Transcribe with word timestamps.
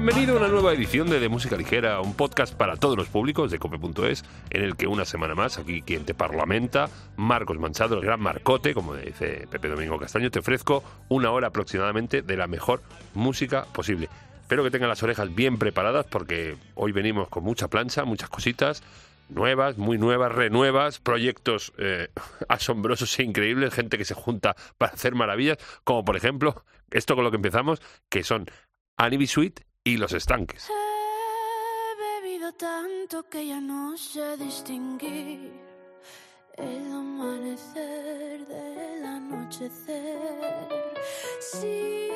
Bienvenido 0.00 0.34
a 0.34 0.36
una 0.38 0.46
nueva 0.46 0.72
edición 0.72 1.10
de 1.10 1.18
De 1.18 1.28
Música 1.28 1.56
Ligera, 1.56 2.00
un 2.00 2.14
podcast 2.14 2.54
para 2.54 2.76
todos 2.76 2.96
los 2.96 3.08
públicos 3.08 3.50
de 3.50 3.58
cope.es, 3.58 4.24
en 4.50 4.62
el 4.62 4.76
que 4.76 4.86
una 4.86 5.04
semana 5.04 5.34
más, 5.34 5.58
aquí 5.58 5.82
quien 5.82 6.04
te 6.04 6.14
parlamenta, 6.14 6.88
Marcos 7.16 7.58
Manchado, 7.58 7.96
el 7.96 8.04
gran 8.04 8.20
Marcote, 8.20 8.74
como 8.74 8.94
dice 8.94 9.48
Pepe 9.50 9.66
Domingo 9.66 9.98
Castaño, 9.98 10.30
te 10.30 10.38
ofrezco 10.38 10.84
una 11.08 11.32
hora 11.32 11.48
aproximadamente 11.48 12.22
de 12.22 12.36
la 12.36 12.46
mejor 12.46 12.80
música 13.14 13.64
posible. 13.72 14.08
Espero 14.40 14.62
que 14.62 14.70
tengan 14.70 14.88
las 14.88 15.02
orejas 15.02 15.34
bien 15.34 15.58
preparadas 15.58 16.06
porque 16.06 16.56
hoy 16.76 16.92
venimos 16.92 17.28
con 17.28 17.42
mucha 17.42 17.66
plancha, 17.66 18.04
muchas 18.04 18.28
cositas 18.28 18.84
nuevas, 19.28 19.78
muy 19.78 19.98
nuevas, 19.98 20.30
renuevas, 20.30 21.00
proyectos 21.00 21.72
eh, 21.76 22.06
asombrosos 22.48 23.18
e 23.18 23.24
increíbles, 23.24 23.74
gente 23.74 23.98
que 23.98 24.04
se 24.04 24.14
junta 24.14 24.54
para 24.78 24.92
hacer 24.92 25.16
maravillas, 25.16 25.58
como 25.82 26.04
por 26.04 26.14
ejemplo 26.16 26.64
esto 26.92 27.16
con 27.16 27.24
lo 27.24 27.32
que 27.32 27.36
empezamos, 27.38 27.82
que 28.08 28.22
son 28.22 28.46
Annie 28.96 29.26
Sweet 29.26 29.67
y 29.88 29.96
los 29.96 30.12
estanques. 30.12 30.68
He 30.68 32.20
bebido 32.22 32.52
tanto 32.52 33.22
que 33.28 33.46
ya 33.46 33.60
no 33.60 33.96
sé 33.96 34.36
distinguir 34.36 35.50
el 36.56 36.92
amanecer 36.92 38.46
del 38.46 39.04
anochecer. 39.04 40.68
Si 41.40 42.08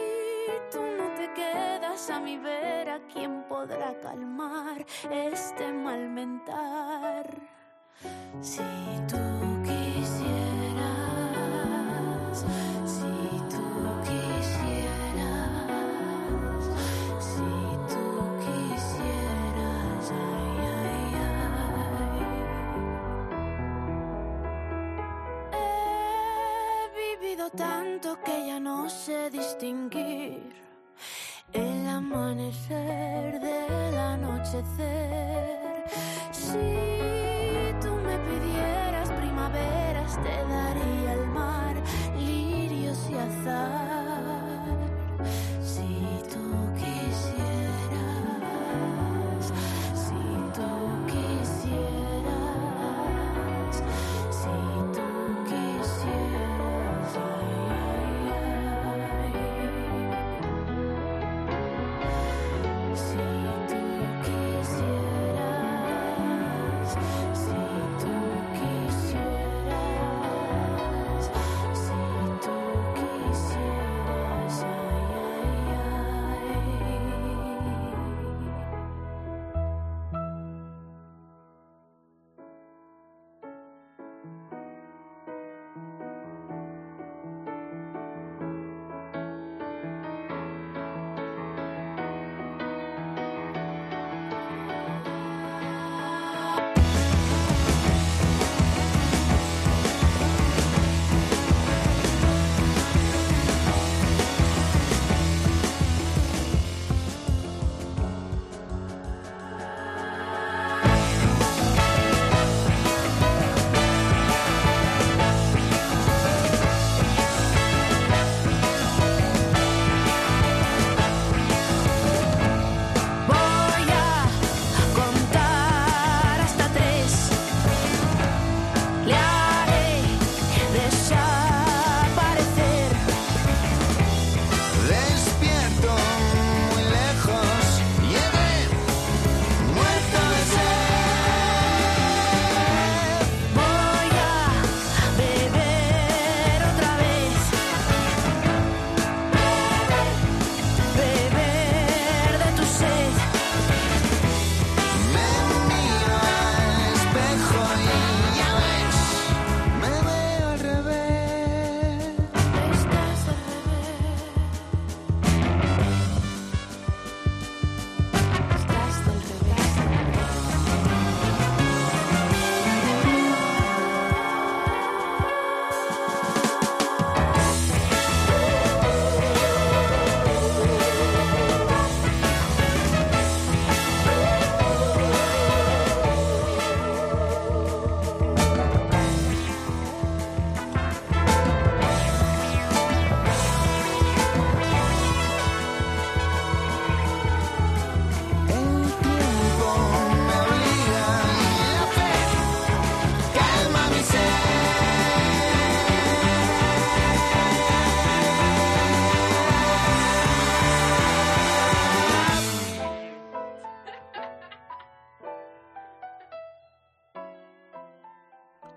tú 0.70 0.82
no 0.98 1.14
te 1.16 1.32
quedas 1.32 2.10
a 2.10 2.20
mi 2.20 2.36
vera, 2.36 3.00
¿quién 3.10 3.42
podrá 3.48 3.98
calmar 4.00 4.84
este 5.10 5.72
mal 5.72 6.10
mentar? 6.10 7.26
Si 8.42 8.60
tú 9.08 9.16
quisieras, 9.64 10.41
tanto 27.56 28.18
que 28.24 28.46
ya 28.46 28.58
no 28.58 28.88
sé 28.88 29.30
distinguir 29.30 30.54
el 31.52 31.88
amanecer 31.88 33.40
del 33.40 33.96
anochecer. 33.96 35.84
Si 36.30 37.21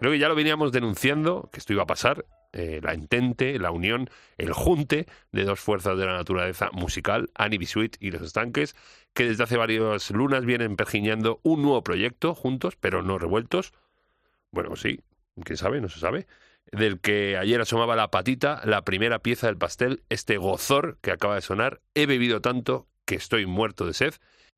Creo 0.06 0.14
que 0.14 0.20
ya 0.20 0.30
lo 0.30 0.36
veníamos 0.36 0.72
denunciando, 0.72 1.50
que 1.52 1.58
esto 1.58 1.74
iba 1.74 1.82
a 1.82 1.88
pasar, 1.88 2.28
eh, 2.54 2.80
la 2.84 2.94
entente, 2.94 3.58
la 3.58 3.72
unión, 3.72 4.08
el 4.38 4.54
junte 4.54 5.08
de 5.32 5.46
dos 5.46 5.60
fuerzas 5.60 5.98
de 5.98 6.06
la 6.06 6.14
naturaleza 6.14 6.70
musical, 6.74 7.32
Annie 7.34 7.58
Bisuit 7.58 7.98
y 8.00 8.12
Los 8.12 8.22
Estanques, 8.22 8.76
que 9.16 9.26
desde 9.26 9.46
hace 9.46 9.58
varias 9.58 10.12
lunas 10.12 10.46
vienen 10.46 10.76
pergiñando 10.76 11.40
un 11.42 11.64
nuevo 11.64 11.84
proyecto 11.84 12.36
juntos, 12.36 12.76
pero 12.76 13.02
no 13.02 13.18
revueltos. 13.18 13.74
Bueno, 14.52 14.76
sí, 14.76 15.02
quién 15.44 15.58
sabe, 15.58 15.82
no 15.82 15.90
se 15.90 16.00
sabe. 16.00 16.28
Del 16.72 17.00
que 17.00 17.36
ayer 17.40 17.60
asomaba 17.60 17.96
la 17.96 18.12
patita, 18.12 18.62
la 18.64 18.84
primera 18.84 19.18
pieza 19.24 19.48
del 19.48 19.58
pastel, 19.58 20.04
este 20.10 20.38
gozor 20.38 21.00
que 21.02 21.10
acaba 21.10 21.34
de 21.34 21.42
sonar. 21.42 21.82
He 21.96 22.06
bebido 22.06 22.42
tanto 22.42 22.88
que 23.06 23.16
estoy 23.16 23.48
muerto 23.48 23.88
de 23.88 23.96
sed, 23.96 24.14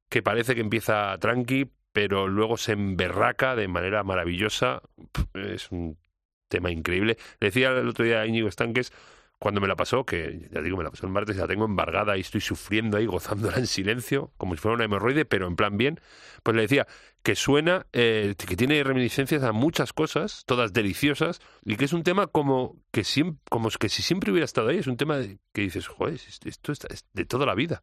que 0.09 0.21
parece 0.21 0.55
que 0.55 0.61
empieza 0.61 1.17
tranqui, 1.19 1.71
pero 1.97 2.27
luego 2.27 2.57
se 2.57 2.73
emberraca 2.73 3.55
de 3.55 3.67
manera 3.67 4.03
maravillosa. 4.03 4.83
Es 5.33 5.71
un 5.71 5.97
tema 6.47 6.69
increíble. 6.69 7.17
Le 7.39 7.47
decía 7.47 7.69
el 7.69 7.88
otro 7.88 8.05
día 8.05 8.21
a 8.21 8.27
Íñigo 8.27 8.47
Estanques 8.47 8.94
cuando 9.39 9.61
me 9.61 9.67
la 9.67 9.75
pasó, 9.75 10.05
que 10.05 10.47
ya 10.53 10.61
digo, 10.61 10.77
me 10.77 10.83
la 10.83 10.91
pasó 10.91 11.07
el 11.07 11.11
martes 11.11 11.38
la 11.38 11.47
tengo 11.47 11.65
embargada 11.65 12.15
y 12.15 12.19
estoy 12.19 12.41
sufriendo 12.41 12.97
ahí, 12.97 13.07
gozándola 13.07 13.57
en 13.57 13.65
silencio, 13.65 14.31
como 14.38 14.53
si 14.53 14.61
fuera 14.61 14.75
una 14.75 14.85
hemorroide, 14.85 15.25
pero 15.25 15.47
en 15.47 15.55
plan 15.55 15.75
bien, 15.75 15.99
pues 16.44 16.55
le 16.55 16.61
decía 16.61 16.85
que 17.23 17.35
suena, 17.35 17.88
eh, 17.94 18.35
que 18.38 18.55
tiene 18.55 18.83
reminiscencias 18.83 19.41
a 19.41 19.51
muchas 19.51 19.91
cosas, 19.91 20.44
todas 20.45 20.73
deliciosas, 20.73 21.41
y 21.65 21.77
que 21.77 21.85
es 21.85 21.94
un 21.94 22.03
tema 22.03 22.27
como 22.27 22.75
que, 22.91 23.03
siempre, 23.03 23.41
como 23.49 23.69
que 23.71 23.89
si 23.89 24.03
siempre 24.03 24.29
hubiera 24.29 24.45
estado 24.45 24.69
ahí, 24.69 24.77
es 24.77 24.88
un 24.88 24.97
tema 24.97 25.19
que 25.51 25.61
dices, 25.61 25.88
joder, 25.88 26.19
esto 26.45 26.71
es 26.71 27.05
de 27.13 27.25
toda 27.25 27.47
la 27.47 27.55
vida. 27.55 27.81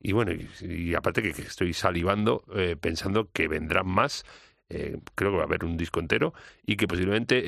Y 0.00 0.12
bueno, 0.12 0.32
y, 0.60 0.94
aparte 0.94 1.22
que, 1.22 1.32
que 1.32 1.42
estoy 1.42 1.72
salivando 1.72 2.44
eh, 2.54 2.76
pensando 2.80 3.30
que 3.32 3.48
vendrán 3.48 3.86
más. 3.86 4.24
eh, 4.70 4.98
creo 5.14 5.30
que 5.30 5.36
va 5.36 5.42
a 5.42 5.46
haber 5.46 5.64
un 5.64 5.76
disco 5.76 6.00
entero 6.00 6.32
y 6.64 6.76
que 6.76 6.88
posiblemente 6.88 7.42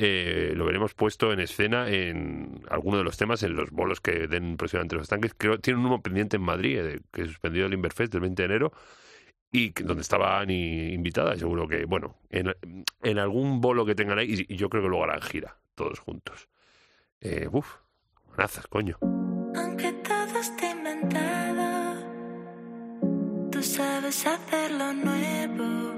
eh, 0.51 0.55
lo 0.55 0.65
veremos 0.65 0.93
puesto 0.93 1.33
en 1.33 1.39
escena 1.39 1.89
en 1.89 2.61
alguno 2.69 2.97
de 2.97 3.03
los 3.03 3.17
temas, 3.17 3.43
en 3.43 3.55
los 3.55 3.71
bolos 3.71 4.01
que 4.01 4.27
den 4.27 4.57
próximamente 4.57 4.95
los 4.95 5.03
estanques. 5.03 5.33
Creo 5.37 5.59
tienen 5.59 5.85
uno 5.85 6.01
pendiente 6.01 6.37
en 6.37 6.43
Madrid, 6.43 6.79
eh, 6.79 6.99
que 7.11 7.25
suspendió 7.25 7.65
el 7.65 7.73
Inverfest 7.73 8.11
del 8.13 8.21
20 8.21 8.41
de 8.41 8.45
enero 8.45 8.71
y 9.51 9.71
donde 9.83 10.01
estaba 10.01 10.39
Ani 10.39 10.93
invitada. 10.93 11.35
Seguro 11.37 11.67
que, 11.67 11.85
bueno, 11.85 12.17
en, 12.29 13.19
algún 13.19 13.61
bolo 13.61 13.85
que 13.85 13.95
tengan 13.95 14.19
ahí, 14.19 14.45
y, 14.47 14.55
yo 14.55 14.69
creo 14.69 14.83
que 14.83 14.89
luego 14.89 15.03
harán 15.03 15.21
gira, 15.21 15.57
todos 15.75 15.99
juntos. 15.99 16.49
Eh, 17.21 17.47
uf, 17.51 17.77
manazas, 18.29 18.67
coño. 18.67 18.97
Sabes 24.11 24.39
hacer 24.39 24.71
lo 24.71 24.93
nuevo. 24.93 25.93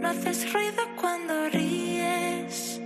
No 0.00 0.08
haces 0.08 0.52
ruido 0.52 0.82
cuando 1.00 1.48
ríes 1.50 2.80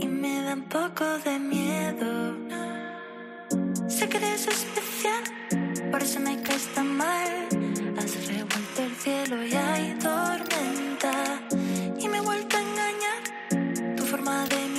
y 0.00 0.06
me 0.06 0.42
da 0.42 0.54
un 0.54 0.68
poco 0.68 1.04
de 1.24 1.38
miedo. 1.38 2.36
Sé 3.88 4.08
que 4.08 4.16
eres 4.16 4.46
especial, 4.48 5.22
por 5.90 6.02
eso 6.02 6.18
me 6.20 6.40
caes 6.42 6.68
tan 6.74 6.96
mal. 6.96 7.48
Has 7.98 8.26
revuelto 8.26 8.82
el 8.82 8.94
cielo 8.96 9.44
y 9.44 9.54
hay 9.54 9.94
tormenta 9.98 11.12
y 11.98 12.08
me 12.08 12.18
he 12.18 12.20
vuelto 12.22 12.56
a 12.56 12.60
engañar. 12.60 13.96
Tu 13.96 14.04
forma 14.04 14.46
de 14.46 14.75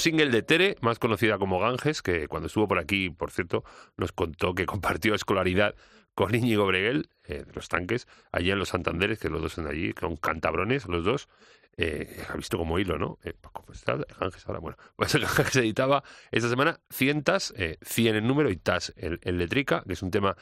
single 0.00 0.30
de 0.30 0.42
Tere, 0.42 0.76
más 0.80 0.98
conocida 0.98 1.38
como 1.38 1.60
Ganges, 1.60 2.02
que 2.02 2.26
cuando 2.28 2.48
estuvo 2.48 2.66
por 2.66 2.78
aquí, 2.78 3.10
por 3.10 3.30
cierto, 3.30 3.64
nos 3.96 4.12
contó 4.12 4.54
que 4.54 4.66
compartió 4.66 5.14
escolaridad 5.14 5.74
con 6.14 6.34
Íñigo 6.34 6.66
Breguel, 6.66 7.08
eh, 7.24 7.44
de 7.46 7.52
los 7.52 7.68
tanques, 7.68 8.08
allá 8.32 8.54
en 8.54 8.58
los 8.58 8.70
Santanderes, 8.70 9.18
que 9.18 9.28
los 9.28 9.40
dos 9.40 9.52
son 9.52 9.66
allí, 9.66 9.92
con 9.92 10.16
cantabrones, 10.16 10.86
los 10.86 11.04
dos. 11.04 11.28
Eh, 11.76 12.24
ha 12.28 12.36
visto 12.36 12.58
como 12.58 12.78
hilo, 12.78 12.98
¿no? 12.98 13.18
Eh, 13.24 13.32
¿cómo 13.52 13.72
está 13.72 13.96
Ganges 14.18 14.46
ahora? 14.46 14.58
Bueno, 14.58 14.76
pues 14.96 15.14
Ganges 15.14 15.56
editaba 15.56 16.02
esta 16.30 16.48
semana 16.48 16.80
cientas, 16.90 17.54
eh, 17.56 17.78
100 17.82 18.16
en 18.16 18.26
número 18.26 18.50
y 18.50 18.56
tas 18.56 18.92
en, 18.96 19.18
en 19.22 19.38
letrica, 19.38 19.82
que 19.86 19.94
es 19.94 20.02
un 20.02 20.10
tema 20.10 20.36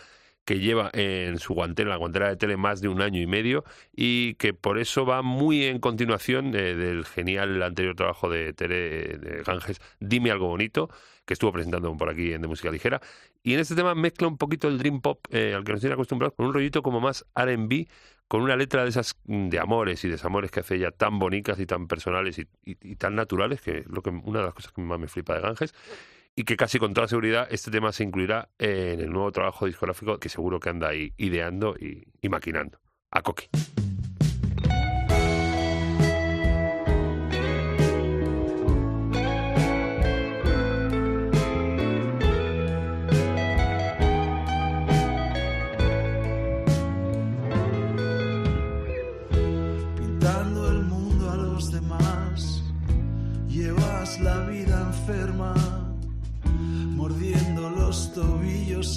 que 0.48 0.60
lleva 0.60 0.88
en 0.94 1.38
su 1.38 1.52
guantera, 1.52 1.90
la 1.90 1.96
guantera 1.96 2.30
de 2.30 2.36
tele, 2.36 2.56
más 2.56 2.80
de 2.80 2.88
un 2.88 3.02
año 3.02 3.20
y 3.20 3.26
medio 3.26 3.64
y 3.94 4.32
que 4.36 4.54
por 4.54 4.78
eso 4.78 5.04
va 5.04 5.20
muy 5.20 5.64
en 5.64 5.78
continuación 5.78 6.54
eh, 6.56 6.74
del 6.74 7.04
genial 7.04 7.62
anterior 7.62 7.94
trabajo 7.94 8.30
de 8.30 8.54
Tere 8.54 9.18
de 9.18 9.42
Ganges, 9.44 9.78
Dime 10.00 10.30
algo 10.30 10.48
bonito, 10.48 10.88
que 11.26 11.34
estuvo 11.34 11.52
presentando 11.52 11.94
por 11.98 12.08
aquí 12.08 12.32
en 12.32 12.40
De 12.40 12.48
Música 12.48 12.70
Ligera. 12.70 13.02
Y 13.42 13.52
en 13.52 13.60
este 13.60 13.74
tema 13.74 13.94
mezcla 13.94 14.26
un 14.26 14.38
poquito 14.38 14.68
el 14.68 14.78
Dream 14.78 15.02
Pop 15.02 15.26
eh, 15.30 15.52
al 15.54 15.64
que 15.64 15.72
nos 15.72 15.80
tiene 15.82 15.92
acostumbrados 15.92 16.34
con 16.34 16.46
un 16.46 16.54
rollito 16.54 16.82
como 16.82 16.98
más 16.98 17.26
R&B, 17.36 17.86
con 18.26 18.40
una 18.40 18.56
letra 18.56 18.84
de 18.84 18.88
esas 18.88 19.16
mm, 19.26 19.48
de 19.50 19.58
amores 19.58 20.02
y 20.04 20.08
desamores 20.08 20.50
que 20.50 20.60
hace 20.60 20.76
ella 20.76 20.92
tan 20.92 21.18
bonitas 21.18 21.60
y 21.60 21.66
tan 21.66 21.88
personales 21.88 22.38
y, 22.38 22.48
y- 22.64 22.78
y 22.80 22.96
tan 22.96 23.14
naturales, 23.16 23.60
que 23.60 23.80
es 23.80 23.86
lo 23.86 24.00
que, 24.00 24.08
una 24.08 24.38
de 24.40 24.46
las 24.46 24.54
cosas 24.54 24.72
que 24.72 24.80
más 24.80 24.98
me 24.98 25.08
flipa 25.08 25.34
de 25.34 25.42
Ganges 25.42 25.74
y 26.38 26.45
que 26.45 26.57
casi 26.57 26.78
con 26.78 26.95
toda 26.95 27.09
seguridad 27.09 27.49
este 27.50 27.73
tema 27.73 27.90
se 27.90 28.04
incluirá 28.04 28.49
en 28.61 29.00
el 29.00 29.11
nuevo 29.11 29.33
trabajo 29.33 29.66
discográfico 29.66 30.21
que 30.21 30.28
seguro 30.28 30.61
que 30.61 30.71
anda 30.71 30.88
ahí 30.88 31.12
ideando 31.16 31.75
y, 31.76 32.07
y 32.23 32.28
maquinando. 32.28 32.78
A 33.11 33.23
Coqui. 33.23 33.49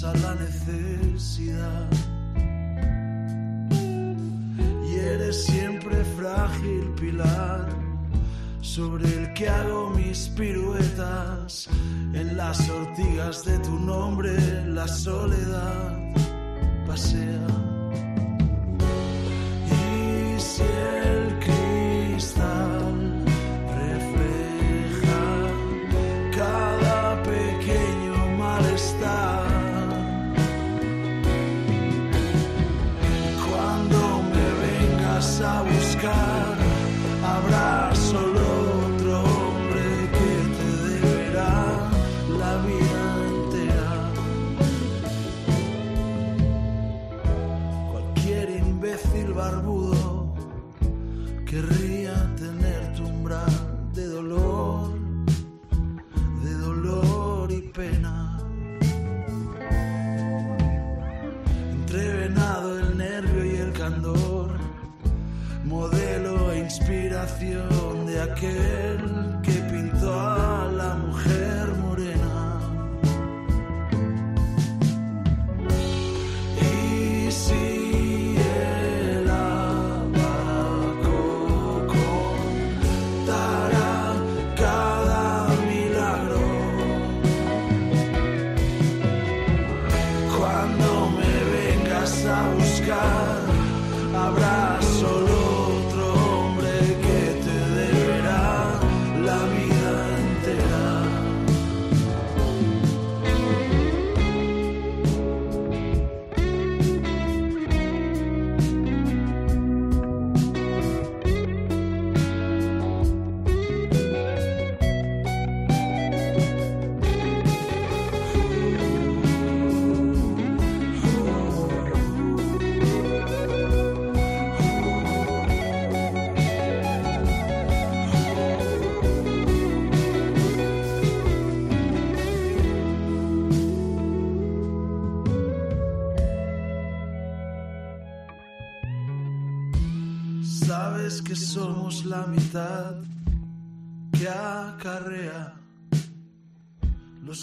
Tobillos 0.02 0.04
a 0.04 0.14
la 0.14 0.34
necesidad. 0.34 1.88
Y 4.88 4.94
eres 4.94 5.44
siempre 5.44 6.04
frágil 6.16 6.92
pilar 7.00 7.68
sobre 8.60 9.04
el 9.04 9.32
que 9.34 9.48
hago 9.48 9.90
mis 9.90 10.28
piruetas. 10.28 11.68
En 12.14 12.36
las 12.36 12.68
ortigas 12.68 13.44
de 13.44 13.58
tu 13.58 13.78
nombre 13.78 14.32
la 14.66 14.86
soledad 14.86 15.98
pasea. 16.86 17.46
Y 19.66 20.40
si 20.40 20.62
el 20.62 21.38
cristal 21.38 21.61
Querría 51.52 52.14
tener 52.34 52.94
tu 52.96 53.04
umbral 53.04 53.92
de 53.92 54.06
dolor, 54.06 54.98
de 56.42 56.54
dolor 56.54 57.52
y 57.52 57.60
pena. 57.60 58.38
Entrevenado 61.70 62.78
el 62.78 62.96
nervio 62.96 63.44
y 63.44 63.56
el 63.56 63.72
candor, 63.74 64.52
modelo 65.66 66.52
e 66.52 66.60
inspiración 66.60 68.06
de 68.06 68.22
aquel 68.22 69.11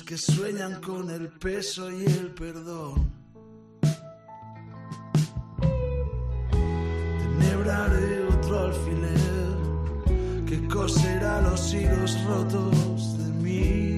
que 0.10 0.18
sueñan 0.18 0.82
con 0.82 1.08
el 1.12 1.28
peso 1.28 1.92
y 1.92 2.04
el 2.04 2.34
perdón. 2.34 3.12
Tenebraré 7.20 8.26
otro 8.26 8.60
alfiler 8.60 10.48
que 10.48 10.68
coserá 10.68 11.42
los 11.42 11.72
hilos 11.76 12.18
rotos 12.26 13.20
de 13.20 13.34
mi 13.34 13.89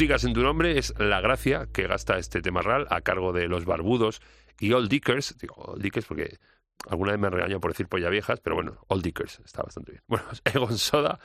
En 0.00 0.32
tu 0.32 0.42
nombre 0.42 0.78
es 0.78 0.94
la 1.00 1.20
gracia 1.20 1.66
que 1.72 1.88
gasta 1.88 2.18
este 2.18 2.40
temarral 2.40 2.86
a 2.88 3.00
cargo 3.00 3.32
de 3.32 3.48
los 3.48 3.64
barbudos 3.64 4.22
y 4.60 4.72
Old 4.72 4.88
Dickers. 4.88 5.36
Digo 5.38 5.56
Old 5.56 5.82
Dickers 5.82 6.06
porque 6.06 6.38
alguna 6.88 7.10
vez 7.10 7.20
me 7.20 7.28
regaño 7.28 7.58
por 7.58 7.72
decir 7.72 7.88
polla 7.88 8.08
viejas, 8.08 8.38
pero 8.38 8.54
bueno, 8.54 8.78
Old 8.86 9.02
Dickers 9.02 9.40
está 9.44 9.64
bastante 9.64 9.92
bien. 9.92 10.02
Bueno, 10.06 10.24
Egon 10.44 10.78
Soda 10.78 11.18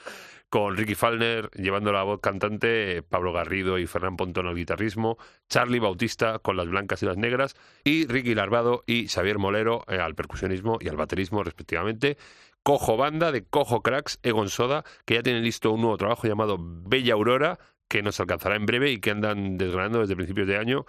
con 0.50 0.76
Ricky 0.76 0.96
Falner 0.96 1.52
llevando 1.52 1.92
la 1.92 2.02
voz 2.02 2.20
cantante, 2.20 3.04
Pablo 3.04 3.32
Garrido 3.32 3.78
y 3.78 3.86
Fernán 3.86 4.18
Pontón 4.18 4.48
al 4.48 4.56
guitarrismo, 4.56 5.20
Charlie 5.48 5.80
Bautista 5.80 6.40
con 6.40 6.58
las 6.58 6.68
blancas 6.68 7.04
y 7.04 7.06
las 7.06 7.18
negras 7.18 7.56
y 7.84 8.08
Ricky 8.08 8.34
Larvado 8.34 8.84
y 8.88 9.08
Xavier 9.08 9.38
Molero 9.38 9.84
eh, 9.88 10.00
al 10.00 10.16
percusionismo 10.16 10.80
y 10.82 10.90
al 10.90 10.98
baterismo 10.98 11.44
respectivamente. 11.44 12.18
Cojo 12.64 12.96
Banda 12.96 13.32
de 13.34 13.44
Cojo 13.44 13.84
Cracks, 13.84 14.20
Egon 14.24 14.50
Soda, 14.50 14.84
que 15.06 15.16
ya 15.16 15.22
tienen 15.22 15.44
listo 15.44 15.72
un 15.72 15.82
nuevo 15.82 15.98
trabajo 15.98 16.28
llamado 16.28 16.58
Bella 16.60 17.14
Aurora, 17.14 17.60
que 17.94 18.02
nos 18.02 18.20
alcanzará 18.20 18.56
en 18.56 18.66
breve 18.66 18.90
y 18.92 19.00
que 19.00 19.12
andan 19.12 19.56
desgranando 19.56 20.00
desde 20.00 20.16
principios 20.16 20.48
de 20.48 20.58
año. 20.58 20.84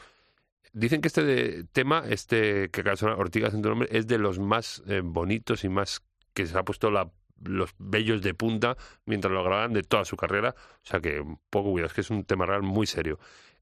Dicen 0.72 1.02
que 1.02 1.08
este 1.08 1.22
de- 1.22 1.64
tema, 1.64 2.02
este 2.08 2.70
que 2.70 2.80
acaba 2.80 2.92
de 2.92 2.96
sonar, 2.96 3.20
Ortigas 3.20 3.52
en 3.52 3.60
tu 3.60 3.68
nombre, 3.68 3.88
es 3.92 4.06
de 4.06 4.16
los 4.16 4.38
más 4.38 4.82
eh, 4.88 5.02
bonitos 5.04 5.64
y 5.64 5.68
más 5.68 6.00
que 6.32 6.46
se 6.46 6.56
ha 6.56 6.62
puesto 6.62 6.90
la- 6.90 7.10
los 7.44 7.74
bellos 7.78 8.22
de 8.22 8.32
punta 8.32 8.78
mientras 9.04 9.30
lo 9.34 9.44
graban 9.44 9.74
de 9.74 9.82
toda 9.82 10.06
su 10.06 10.16
carrera. 10.16 10.54
O 10.82 10.86
sea 10.86 11.00
que 11.00 11.22
poco 11.50 11.72
cuidado, 11.72 11.88
es 11.88 11.92
que 11.92 12.00
es 12.00 12.08
un 12.08 12.24
tema 12.24 12.46
real 12.46 12.62
muy 12.62 12.86
serio. 12.86 13.18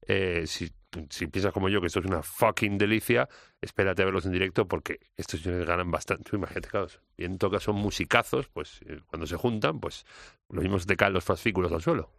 Eh, 0.07 0.43
si, 0.47 0.71
si 1.09 1.27
piensas 1.27 1.51
como 1.51 1.67
yo 1.67 1.81
que 1.81 1.87
esto 1.87 1.99
es 1.99 2.05
una 2.05 2.23
fucking 2.23 2.77
delicia, 2.77 3.27
espérate 3.61 4.03
a 4.03 4.05
verlos 4.05 4.25
en 4.25 4.31
directo 4.31 4.69
porque 4.69 4.99
estos 5.17 5.41
señores 5.41 5.67
ganan 5.67 5.91
bastante. 5.91 6.33
Imagínate, 6.33 6.69
claro, 6.69 6.87
bien 7.17 7.37
toca 7.37 7.59
son 7.59 7.75
musicazos, 7.75 8.47
pues 8.47 8.79
eh, 8.87 9.01
cuando 9.07 9.27
se 9.27 9.35
juntan, 9.35 9.81
pues 9.81 10.05
lo 10.49 10.61
mismo 10.61 10.79
se 10.79 10.85
te 10.85 10.95
caen 10.95 11.11
los 11.13 11.25
fascículos 11.25 11.73
al 11.73 11.81
suelo. 11.81 12.09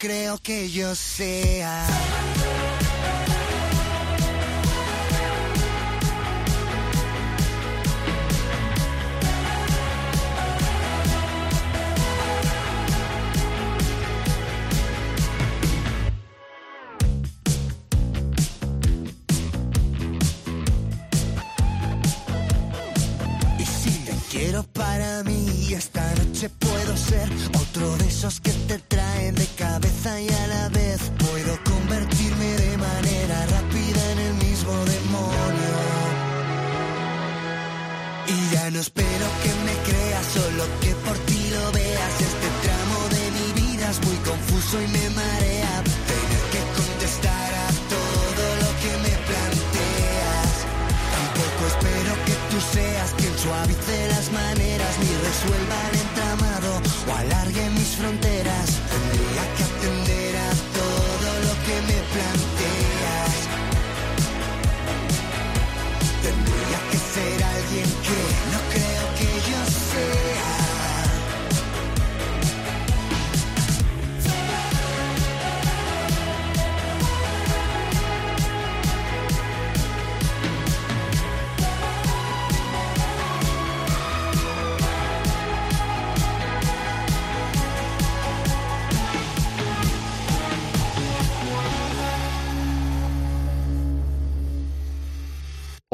Creo 0.00 0.38
que 0.38 0.70
yo 0.70 0.94
sea. 0.94 1.86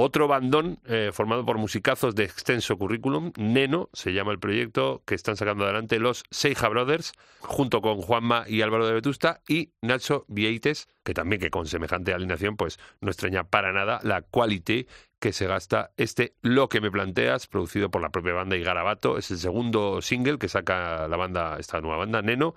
Otro 0.06 0.28
bandón 0.28 0.78
eh, 0.86 1.10
formado 1.12 1.44
por 1.44 1.58
musicazos 1.58 2.14
de 2.14 2.22
extenso 2.22 2.78
currículum, 2.78 3.32
Neno, 3.36 3.90
se 3.92 4.12
llama 4.12 4.30
el 4.30 4.38
proyecto 4.38 5.02
que 5.04 5.16
están 5.16 5.34
sacando 5.36 5.64
adelante 5.64 5.98
los 5.98 6.22
Seija 6.30 6.68
Brothers, 6.68 7.10
junto 7.40 7.80
con 7.80 7.96
Juanma 7.96 8.44
y 8.46 8.62
Álvaro 8.62 8.86
de 8.86 8.94
Vetusta 8.94 9.40
y 9.48 9.72
Nacho 9.82 10.24
Vieites, 10.28 10.86
que 11.02 11.12
también 11.12 11.40
que 11.40 11.50
con 11.50 11.66
semejante 11.66 12.14
alineación 12.14 12.56
pues 12.56 12.78
no 13.00 13.10
extraña 13.10 13.50
para 13.50 13.72
nada 13.72 13.98
la 14.04 14.22
quality 14.22 14.86
que 15.18 15.32
se 15.32 15.48
gasta 15.48 15.90
este 15.96 16.36
Lo 16.40 16.68
que 16.68 16.80
me 16.80 16.92
planteas, 16.92 17.48
producido 17.48 17.90
por 17.90 18.00
la 18.00 18.10
propia 18.10 18.32
banda 18.32 18.56
y 18.56 18.62
Garabato. 18.62 19.18
Es 19.18 19.32
el 19.32 19.38
segundo 19.38 20.02
single 20.02 20.38
que 20.38 20.46
saca 20.46 21.08
la 21.08 21.16
banda, 21.16 21.56
esta 21.58 21.80
nueva 21.80 21.96
banda, 21.96 22.22
Neno, 22.22 22.54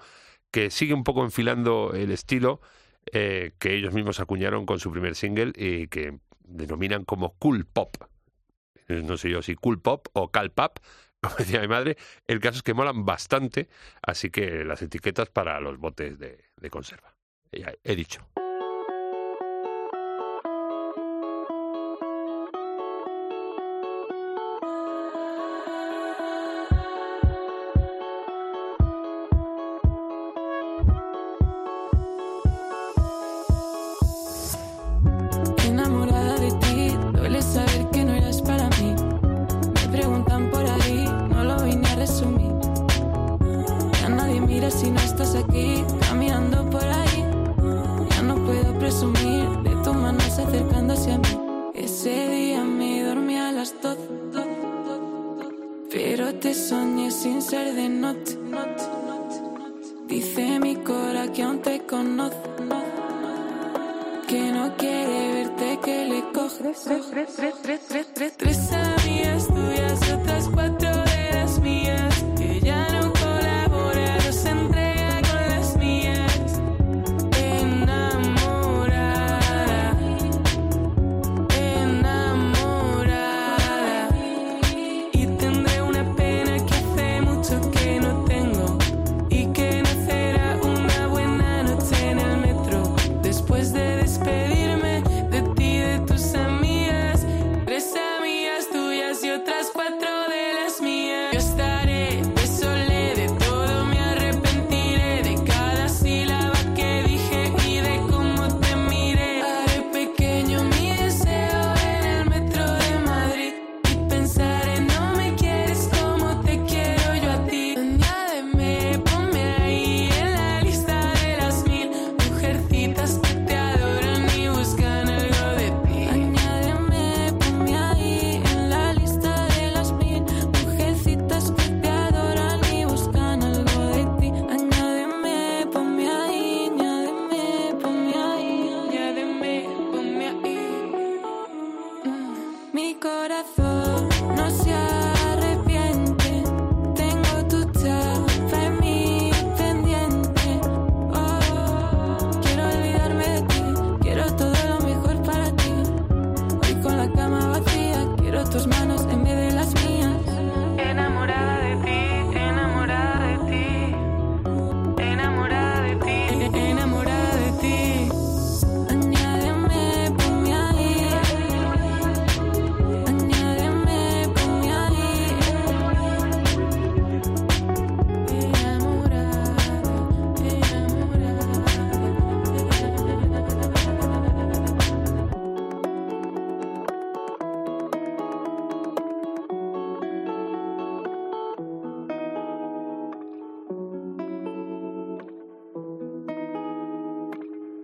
que 0.51 0.69
sigue 0.69 0.93
un 0.93 1.03
poco 1.03 1.23
enfilando 1.23 1.95
el 1.95 2.12
estilo 2.12 2.62
eh, 3.12 3.53
que 3.57 3.73
ellos 3.73 3.91
mismos 3.91 4.19
acuñaron 4.19 4.67
con 4.67 4.79
su 4.79 4.91
primer 4.91 5.15
single 5.15 5.51
y 5.55 5.88
que 5.88 6.19
denominan 6.49 7.05
como 7.05 7.35
cool 7.38 7.65
pop. 7.65 7.95
Eh, 8.88 9.01
No 9.03 9.17
sé 9.17 9.29
yo 9.29 9.41
si 9.41 9.55
cool 9.55 9.81
pop 9.81 10.07
o 10.13 10.31
cal 10.31 10.51
pop, 10.51 10.79
como 11.21 11.35
decía 11.35 11.62
mi 11.62 11.67
madre. 11.67 11.97
El 12.27 12.39
caso 12.39 12.57
es 12.57 12.63
que 12.63 12.73
molan 12.73 13.05
bastante, 13.05 13.69
así 14.01 14.29
que 14.29 14.63
las 14.65 14.81
etiquetas 14.81 15.29
para 15.29 15.59
los 15.59 15.77
botes 15.77 16.17
de, 16.19 16.43
de 16.57 16.69
conserva. 16.69 17.15
Ya 17.51 17.73
he 17.83 17.95
dicho. 17.95 18.27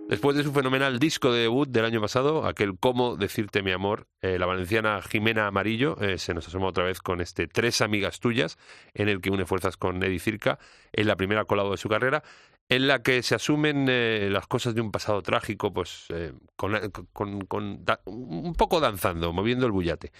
Después 0.08 0.36
de 0.36 0.44
su 0.44 0.52
fenomenal 0.52 1.00
disco 1.00 1.32
de 1.32 1.40
debut 1.40 1.68
del 1.68 1.84
año 1.84 2.00
pasado, 2.00 2.46
aquel 2.46 2.78
Cómo 2.78 3.16
decirte 3.16 3.64
mi 3.64 3.72
amor, 3.72 4.06
eh, 4.22 4.38
la 4.38 4.46
valenciana 4.46 5.02
Jimena 5.02 5.48
Amarillo 5.48 6.00
eh, 6.00 6.18
se 6.18 6.32
nos 6.32 6.46
asoma 6.46 6.68
otra 6.68 6.84
vez 6.84 7.00
con 7.00 7.20
este 7.20 7.48
Tres 7.48 7.80
amigas 7.80 8.20
tuyas, 8.20 8.56
en 8.94 9.08
el 9.08 9.20
que 9.20 9.30
une 9.30 9.46
fuerzas 9.46 9.76
con 9.76 10.00
Eddie 10.00 10.20
Circa, 10.20 10.60
en 10.92 11.08
la 11.08 11.16
primera 11.16 11.44
colado 11.44 11.72
de 11.72 11.76
su 11.76 11.88
carrera, 11.88 12.22
en 12.68 12.88
la 12.88 13.00
que 13.02 13.22
se 13.22 13.34
asumen 13.36 13.86
eh, 13.88 14.28
las 14.30 14.46
cosas 14.48 14.74
de 14.74 14.80
un 14.80 14.90
pasado 14.90 15.22
trágico, 15.22 15.72
pues 15.72 16.08
con, 16.56 17.44
con- 17.46 17.84
da- 17.84 18.00
un 18.06 18.54
poco 18.54 18.80
danzando, 18.80 19.32
moviendo 19.32 19.66
el 19.66 19.72
bullate. 19.72 20.10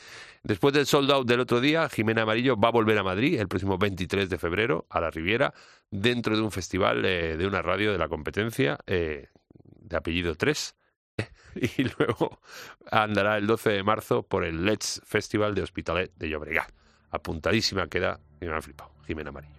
Después 0.44 0.72
del 0.72 0.87
sold 0.87 1.11
out 1.11 1.26
del 1.26 1.40
otro 1.40 1.61
día, 1.61 1.88
Jimena 1.88 2.22
Amarillo 2.22 2.56
va 2.56 2.68
a 2.68 2.72
volver 2.72 2.96
a 2.98 3.02
Madrid 3.02 3.40
el 3.40 3.48
próximo 3.48 3.78
23 3.78 4.30
de 4.30 4.38
febrero, 4.38 4.87
a 4.90 5.00
la 5.00 5.11
Riviera, 5.11 5.52
dentro 5.90 6.37
de 6.37 6.42
un 6.42 6.52
festival 6.52 7.04
eh, 7.04 7.37
de 7.37 7.46
una 7.48 7.62
radio 7.62 7.90
de 7.90 7.98
la 7.98 8.09
competencia 8.09 8.78
eh, 8.87 9.28
de 9.80 9.96
apellido 9.96 10.37
3. 10.37 10.76
y 11.76 11.82
luego 11.98 12.40
andará 12.92 13.38
el 13.38 13.46
12 13.46 13.70
de 13.70 13.82
marzo 13.82 14.22
por 14.22 14.44
el 14.44 14.64
Let's 14.64 15.00
Festival 15.04 15.54
de 15.54 15.62
Hospitalet 15.62 16.12
de 16.14 16.28
Llobregat. 16.28 16.70
Apuntadísima 17.11 17.88
queda, 17.88 18.20
y 18.40 18.44
me 18.44 18.52
ha 18.52 18.61
flipado, 18.62 18.92
Jimena 19.06 19.30
Amarillo. 19.30 19.55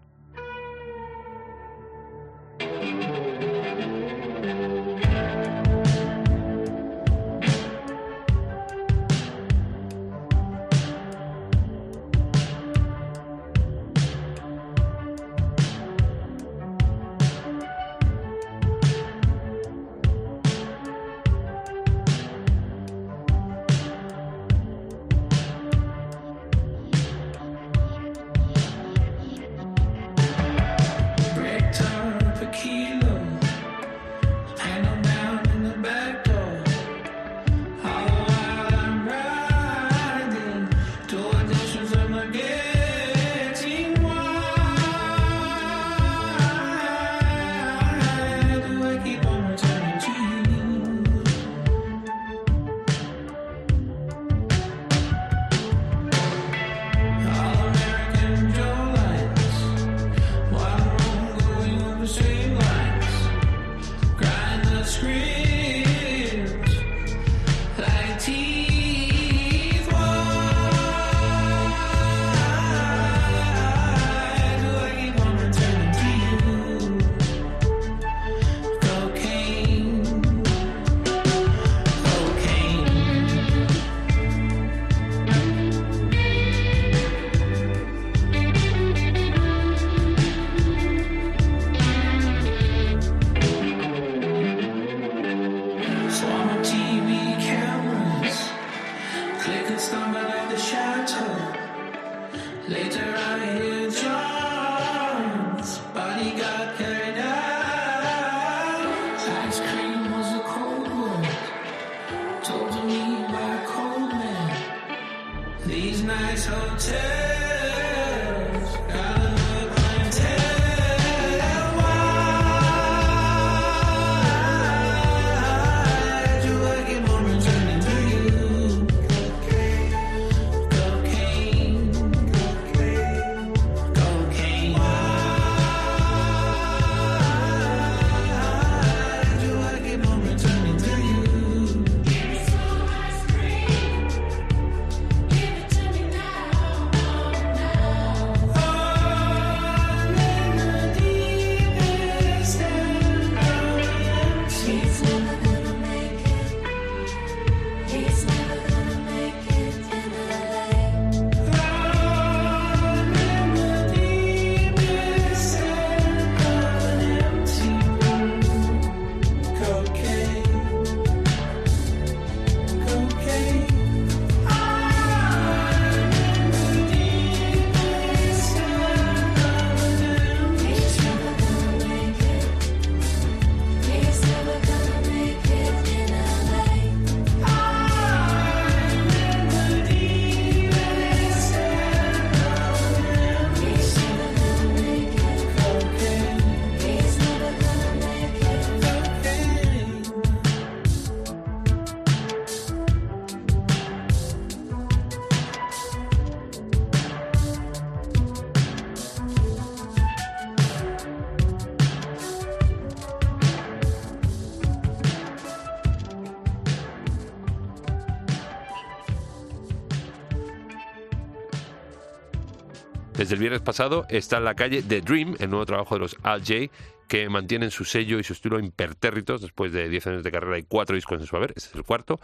El 223.37 223.41
viernes 223.41 223.61
pasado 223.61 224.07
está 224.09 224.37
en 224.37 224.45
la 224.45 224.55
calle 224.55 224.81
The 224.81 225.01
Dream, 225.01 225.35
el 225.39 225.51
nuevo 225.51 225.63
trabajo 225.63 225.93
de 225.93 225.99
los 225.99 226.17
Al 226.23 226.39
J, 226.39 226.71
que 227.07 227.29
mantienen 227.29 227.69
su 227.69 227.85
sello 227.85 228.17
y 228.17 228.23
su 228.23 228.33
estilo 228.33 228.57
impertérritos 228.57 229.41
después 229.41 229.71
de 229.71 229.87
10 229.89 230.07
años 230.07 230.23
de 230.23 230.31
carrera 230.31 230.57
y 230.57 230.63
cuatro 230.63 230.95
discos 230.95 231.21
en 231.21 231.27
su 231.27 231.35
haber, 231.35 231.53
este 231.55 231.69
es 231.69 231.75
el 231.75 231.83
cuarto, 231.83 232.19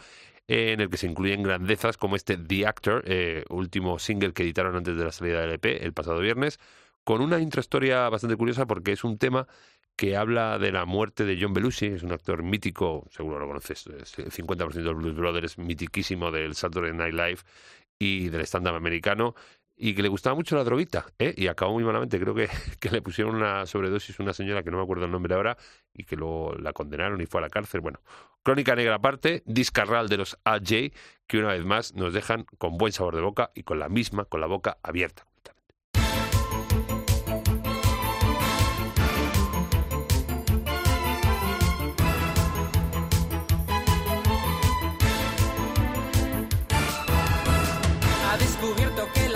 en 0.47 0.81
el 0.81 0.89
que 0.89 0.97
se 0.97 1.05
incluyen 1.05 1.43
grandezas 1.43 1.97
como 1.97 2.15
este 2.15 2.35
The 2.35 2.65
Actor, 2.65 3.03
eh, 3.05 3.43
último 3.49 3.99
single 3.99 4.33
que 4.33 4.41
editaron 4.41 4.75
antes 4.75 4.97
de 4.97 5.03
la 5.03 5.11
salida 5.11 5.41
del 5.41 5.51
EP 5.51 5.83
el 5.83 5.93
pasado 5.93 6.19
viernes, 6.19 6.59
con 7.03 7.21
una 7.21 7.39
intrahistoria 7.39 8.09
bastante 8.09 8.35
curiosa 8.35 8.65
porque 8.65 8.93
es 8.93 9.03
un 9.03 9.19
tema 9.19 9.47
que 9.95 10.17
habla 10.17 10.57
de 10.57 10.71
la 10.71 10.85
muerte 10.85 11.25
de 11.25 11.37
John 11.39 11.53
Belushi, 11.53 11.85
es 11.85 12.01
un 12.01 12.11
actor 12.11 12.41
mítico, 12.41 13.05
seguro 13.11 13.37
lo 13.37 13.45
conoces, 13.45 13.85
es 13.85 14.17
el 14.17 14.31
50% 14.31 14.73
de 14.73 14.81
los 14.81 14.95
Blues 14.95 15.15
Brothers, 15.15 15.59
mitiquísimo 15.59 16.31
del 16.31 16.55
Saturday 16.55 16.91
Night 16.91 17.13
Live 17.13 17.39
y 17.99 18.29
del 18.29 18.41
stand-up 18.41 18.73
americano, 18.73 19.35
y 19.75 19.95
que 19.95 20.03
le 20.03 20.09
gustaba 20.09 20.35
mucho 20.35 20.55
la 20.55 20.63
droguita, 20.63 21.05
¿eh? 21.19 21.33
y 21.35 21.47
acabó 21.47 21.73
muy 21.73 21.83
malamente. 21.83 22.19
Creo 22.19 22.33
que, 22.33 22.49
que 22.79 22.89
le 22.89 23.01
pusieron 23.01 23.35
una 23.35 23.65
sobredosis 23.65 24.19
a 24.19 24.23
una 24.23 24.33
señora 24.33 24.63
que 24.63 24.71
no 24.71 24.77
me 24.77 24.83
acuerdo 24.83 25.05
el 25.05 25.11
nombre 25.11 25.35
ahora 25.35 25.57
y 25.93 26.03
que 26.03 26.15
luego 26.15 26.55
la 26.55 26.73
condenaron 26.73 27.19
y 27.21 27.25
fue 27.25 27.39
a 27.39 27.43
la 27.43 27.49
cárcel. 27.49 27.81
Bueno, 27.81 27.99
crónica 28.43 28.75
negra 28.75 28.95
aparte, 28.95 29.43
discarral 29.45 30.09
de 30.09 30.17
los 30.17 30.37
AJ, 30.43 30.91
que 31.27 31.37
una 31.37 31.49
vez 31.49 31.65
más 31.65 31.93
nos 31.93 32.13
dejan 32.13 32.45
con 32.57 32.77
buen 32.77 32.93
sabor 32.93 33.15
de 33.15 33.21
boca 33.21 33.51
y 33.55 33.63
con 33.63 33.79
la 33.79 33.89
misma, 33.89 34.25
con 34.25 34.41
la 34.41 34.47
boca 34.47 34.77
abierta. 34.83 35.25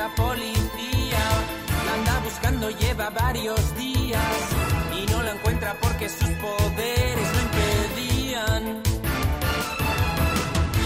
La 0.08 0.16
policía 0.16 1.20
la 1.86 1.94
anda 1.94 2.20
buscando 2.24 2.70
lleva 2.70 3.10
varios 3.10 3.76
días 3.76 4.22
y 4.96 5.06
no 5.12 5.22
la 5.24 5.32
encuentra 5.32 5.76
porque 5.82 6.08
sus 6.08 6.30
poderes 6.30 7.28
lo 7.34 7.40
impedían. 7.48 8.84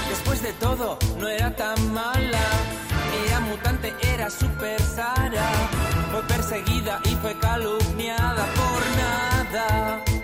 Después 0.10 0.42
de 0.42 0.54
todo, 0.54 0.98
no 1.20 1.28
era 1.28 1.56
tan 1.56 1.94
mala. 1.94 2.46
Era 3.28 3.40
mutante, 3.42 3.94
era 4.14 4.30
super 4.30 4.82
Sara. 4.82 5.50
Fue 6.12 6.24
perseguida 6.24 7.00
y 7.06 7.16
fue 7.16 7.38
calumniada 7.40 8.46
por 8.60 8.82
nada. 9.02 10.21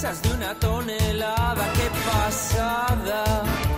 Levanta 0.00 0.12
pesas 0.12 0.22
de 0.22 0.32
una 0.32 0.54
tonelada, 0.54 1.72
qué 1.74 1.90
pasada. 2.06 3.69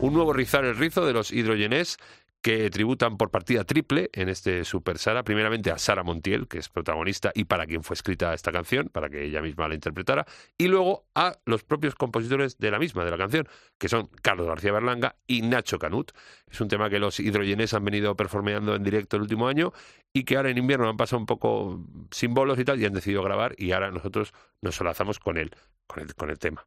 Un 0.00 0.14
nuevo 0.14 0.32
rizar 0.32 0.64
el 0.64 0.76
rizo 0.76 1.04
de 1.04 1.12
los 1.12 1.30
hidrogenés 1.30 1.98
que 2.40 2.70
tributan 2.70 3.18
por 3.18 3.30
partida 3.30 3.64
triple 3.64 4.08
en 4.14 4.30
este 4.30 4.64
Super 4.64 4.96
Sara, 4.96 5.24
primeramente 5.24 5.70
a 5.70 5.76
Sara 5.76 6.02
Montiel, 6.02 6.48
que 6.48 6.56
es 6.56 6.70
protagonista 6.70 7.32
y 7.34 7.44
para 7.44 7.66
quien 7.66 7.82
fue 7.82 7.92
escrita 7.92 8.32
esta 8.32 8.50
canción, 8.50 8.88
para 8.88 9.10
que 9.10 9.24
ella 9.24 9.42
misma 9.42 9.68
la 9.68 9.74
interpretara, 9.74 10.24
y 10.56 10.68
luego 10.68 11.04
a 11.14 11.36
los 11.44 11.64
propios 11.64 11.94
compositores 11.96 12.56
de 12.56 12.70
la 12.70 12.78
misma, 12.78 13.04
de 13.04 13.10
la 13.10 13.18
canción, 13.18 13.46
que 13.76 13.90
son 13.90 14.08
Carlos 14.22 14.46
García 14.46 14.72
Berlanga 14.72 15.16
y 15.26 15.42
Nacho 15.42 15.78
Canut. 15.78 16.12
Es 16.50 16.62
un 16.62 16.68
tema 16.68 16.88
que 16.88 16.98
los 16.98 17.20
hidrogenés 17.20 17.74
han 17.74 17.84
venido 17.84 18.16
performeando 18.16 18.74
en 18.74 18.82
directo 18.82 19.16
el 19.16 19.22
último 19.22 19.48
año 19.48 19.74
y 20.14 20.24
que 20.24 20.38
ahora 20.38 20.48
en 20.48 20.56
invierno 20.56 20.88
han 20.88 20.96
pasado 20.96 21.20
un 21.20 21.26
poco 21.26 21.84
sin 22.10 22.32
bolos 22.32 22.58
y 22.58 22.64
tal 22.64 22.80
y 22.80 22.86
han 22.86 22.94
decidido 22.94 23.22
grabar 23.22 23.54
y 23.58 23.72
ahora 23.72 23.90
nosotros 23.90 24.32
nos 24.62 24.76
solazamos 24.76 25.18
con 25.18 25.36
él, 25.36 25.50
con 25.86 26.02
el, 26.02 26.14
con 26.14 26.30
el 26.30 26.38
tema 26.38 26.66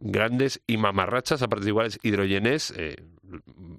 grandes 0.00 0.62
y 0.66 0.76
mamarrachas 0.78 1.42
a 1.42 1.48
partes 1.48 1.68
iguales 1.68 1.98
hidrogenés 2.02 2.72
eh, 2.76 2.96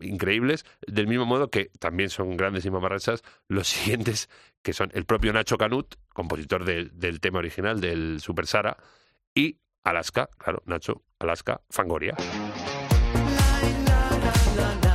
increíbles, 0.01 0.65
del 0.87 1.07
mismo 1.07 1.25
modo 1.25 1.49
que 1.49 1.71
también 1.79 2.09
son 2.09 2.37
grandes 2.37 2.65
y 2.65 2.71
mamarrachas 2.71 3.23
los 3.47 3.67
siguientes, 3.69 4.29
que 4.61 4.73
son 4.73 4.89
el 4.93 5.05
propio 5.05 5.33
Nacho 5.33 5.57
Canut, 5.57 5.95
compositor 6.13 6.63
del- 6.63 7.19
tema 7.19 7.39
original 7.39 7.81
del 7.81 8.19
Super 8.21 8.47
Sara, 8.47 8.77
y 9.35 9.57
Alaska, 9.83 10.29
claro, 10.37 10.61
Nacho, 10.65 11.03
Alaska, 11.19 11.61
Fangoria. 11.69 12.15
No 14.55 14.90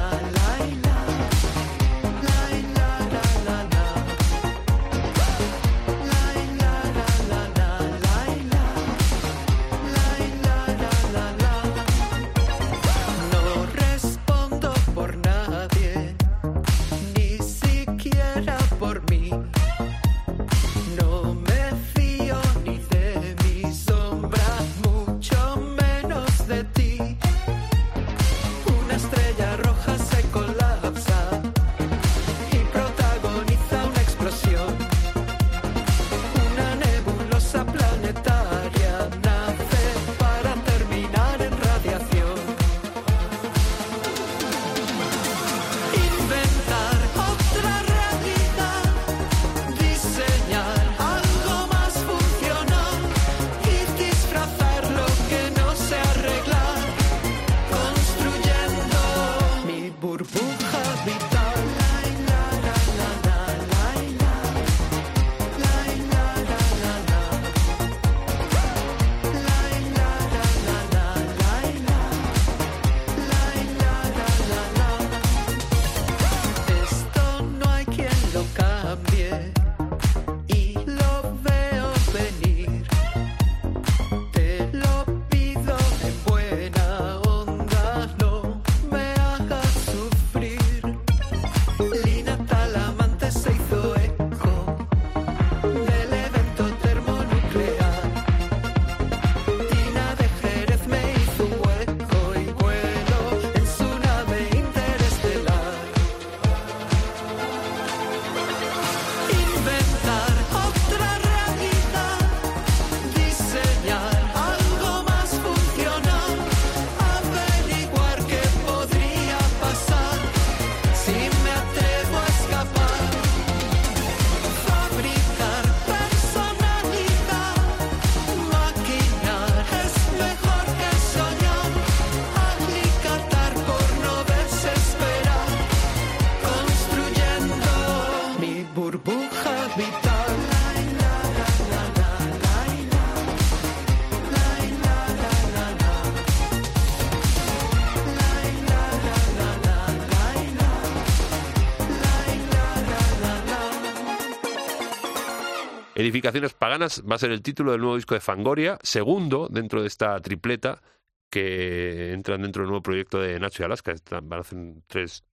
Edificaciones 156.06 156.54
Paganas 156.54 157.02
va 157.02 157.16
a 157.16 157.18
ser 157.18 157.32
el 157.32 157.42
título 157.42 157.72
del 157.72 157.80
nuevo 157.80 157.96
disco 157.96 158.14
de 158.14 158.20
Fangoria, 158.20 158.78
segundo 158.80 159.48
dentro 159.50 159.80
de 159.80 159.88
esta 159.88 160.20
tripleta 160.20 160.80
que 161.28 162.12
entran 162.12 162.42
dentro 162.42 162.62
del 162.62 162.68
nuevo 162.68 162.80
proyecto 162.80 163.18
de 163.18 163.40
Nacho 163.40 163.64
y 163.64 163.66
Alaska. 163.66 163.92
Van 164.22 164.38
a 164.38 164.42
hacer 164.42 164.56
tres 164.86 165.24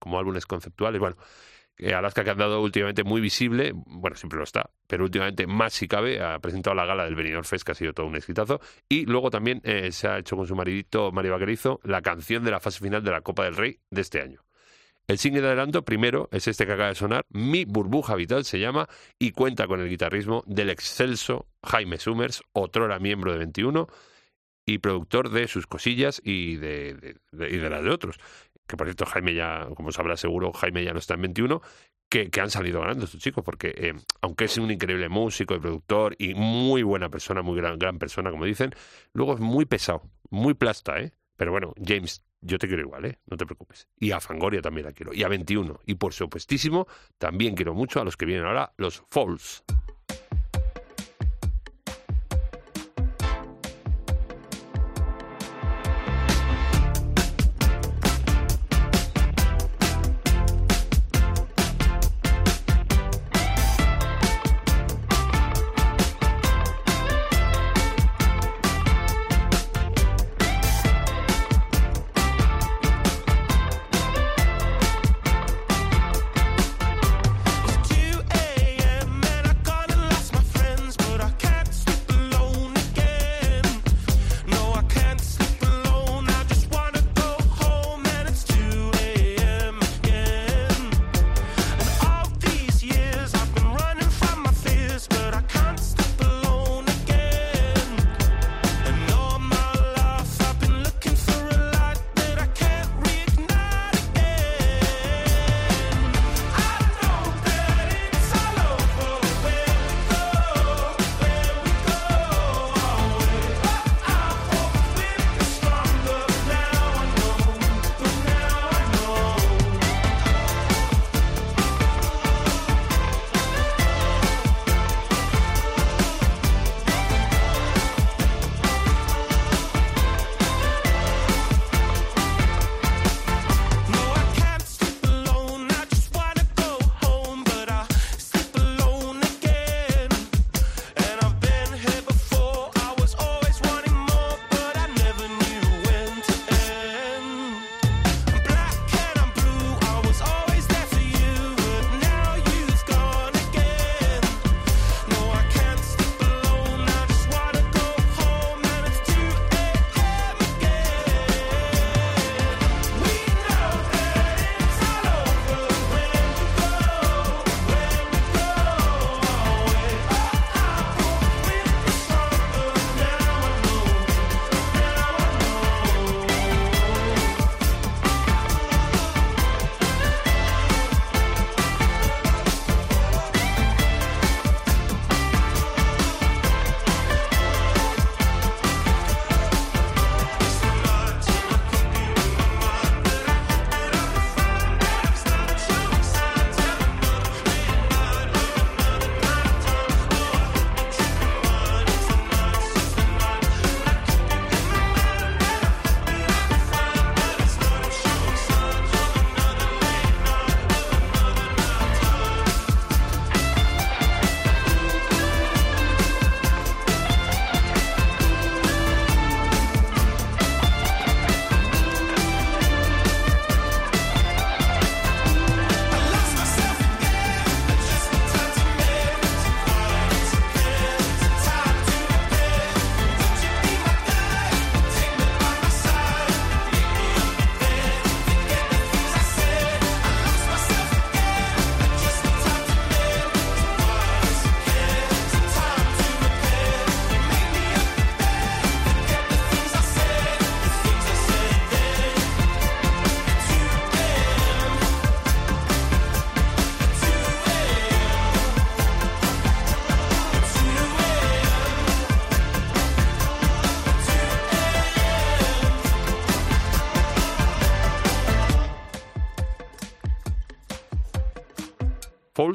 como 0.00 0.18
álbumes 0.18 0.44
conceptuales. 0.44 0.98
Bueno, 0.98 1.16
eh, 1.78 1.94
Alaska 1.94 2.24
que 2.24 2.30
han 2.30 2.38
dado 2.38 2.60
últimamente 2.60 3.04
muy 3.04 3.20
visible, 3.20 3.70
bueno, 3.72 4.16
siempre 4.16 4.38
lo 4.38 4.42
está, 4.42 4.68
pero 4.88 5.04
últimamente 5.04 5.46
más 5.46 5.74
si 5.74 5.86
cabe, 5.86 6.20
ha 6.20 6.40
presentado 6.40 6.74
la 6.74 6.86
gala 6.86 7.04
del 7.04 7.14
Benidorm 7.14 7.44
Fest, 7.44 7.64
que 7.64 7.70
ha 7.70 7.76
sido 7.76 7.92
todo 7.92 8.06
un 8.06 8.16
exitazo, 8.16 8.60
y 8.88 9.06
luego 9.06 9.30
también 9.30 9.60
eh, 9.62 9.92
se 9.92 10.08
ha 10.08 10.18
hecho 10.18 10.36
con 10.36 10.48
su 10.48 10.56
maridito 10.56 11.12
Mario 11.12 11.34
Vaquerizo 11.34 11.78
la 11.84 12.02
canción 12.02 12.42
de 12.42 12.50
la 12.50 12.58
fase 12.58 12.80
final 12.80 13.04
de 13.04 13.12
la 13.12 13.20
Copa 13.20 13.44
del 13.44 13.54
Rey 13.54 13.78
de 13.92 14.00
este 14.00 14.20
año. 14.20 14.45
El 15.08 15.18
single 15.18 15.42
de 15.42 15.48
adelanto 15.48 15.84
primero 15.84 16.28
es 16.32 16.48
este 16.48 16.66
que 16.66 16.72
acaba 16.72 16.88
de 16.88 16.96
sonar, 16.96 17.26
Mi 17.30 17.64
Burbuja 17.64 18.16
Vital 18.16 18.44
se 18.44 18.58
llama, 18.58 18.88
y 19.20 19.30
cuenta 19.30 19.68
con 19.68 19.80
el 19.80 19.88
guitarrismo 19.88 20.42
del 20.46 20.68
excelso 20.70 21.46
Jaime 21.62 21.98
Summers, 21.98 22.42
otrora 22.52 22.98
miembro 22.98 23.30
de 23.30 23.38
21 23.38 23.86
y 24.66 24.78
productor 24.78 25.30
de 25.30 25.46
sus 25.46 25.68
cosillas 25.68 26.20
y 26.24 26.56
de, 26.56 27.16
y 27.32 27.56
de 27.56 27.70
las 27.70 27.84
de 27.84 27.90
otros. 27.90 28.16
Que 28.66 28.76
por 28.76 28.88
cierto, 28.88 29.06
Jaime 29.06 29.32
ya, 29.32 29.68
como 29.76 29.92
sabrá 29.92 30.16
seguro, 30.16 30.52
Jaime 30.52 30.82
ya 30.82 30.92
no 30.92 30.98
está 30.98 31.14
en 31.14 31.22
21, 31.22 31.62
que, 32.08 32.28
que 32.28 32.40
han 32.40 32.50
salido 32.50 32.80
ganando 32.80 33.04
estos 33.04 33.20
chicos, 33.20 33.44
porque 33.44 33.74
eh, 33.76 33.94
aunque 34.22 34.46
es 34.46 34.58
un 34.58 34.72
increíble 34.72 35.08
músico 35.08 35.54
y 35.54 35.60
productor 35.60 36.16
y 36.18 36.34
muy 36.34 36.82
buena 36.82 37.10
persona, 37.10 37.42
muy 37.42 37.56
gran, 37.56 37.78
gran 37.78 38.00
persona, 38.00 38.32
como 38.32 38.44
dicen, 38.44 38.74
luego 39.12 39.34
es 39.34 39.40
muy 39.40 39.66
pesado, 39.66 40.02
muy 40.30 40.54
plasta, 40.54 40.98
¿eh? 40.98 41.12
Pero 41.36 41.52
bueno, 41.52 41.74
James, 41.84 42.25
yo 42.40 42.58
te 42.58 42.66
quiero 42.66 42.82
igual, 42.82 43.04
¿eh? 43.06 43.18
No 43.26 43.36
te 43.36 43.46
preocupes. 43.46 43.88
Y 43.98 44.12
a 44.12 44.20
Fangoria 44.20 44.60
también 44.60 44.86
la 44.86 44.92
quiero. 44.92 45.12
Y 45.12 45.22
a 45.22 45.28
21. 45.28 45.80
Y 45.86 45.94
por 45.94 46.12
supuestísimo, 46.12 46.86
también 47.18 47.54
quiero 47.54 47.74
mucho 47.74 48.00
a 48.00 48.04
los 48.04 48.16
que 48.16 48.26
vienen 48.26 48.46
ahora, 48.46 48.72
los 48.76 49.02
Falls. 49.10 49.64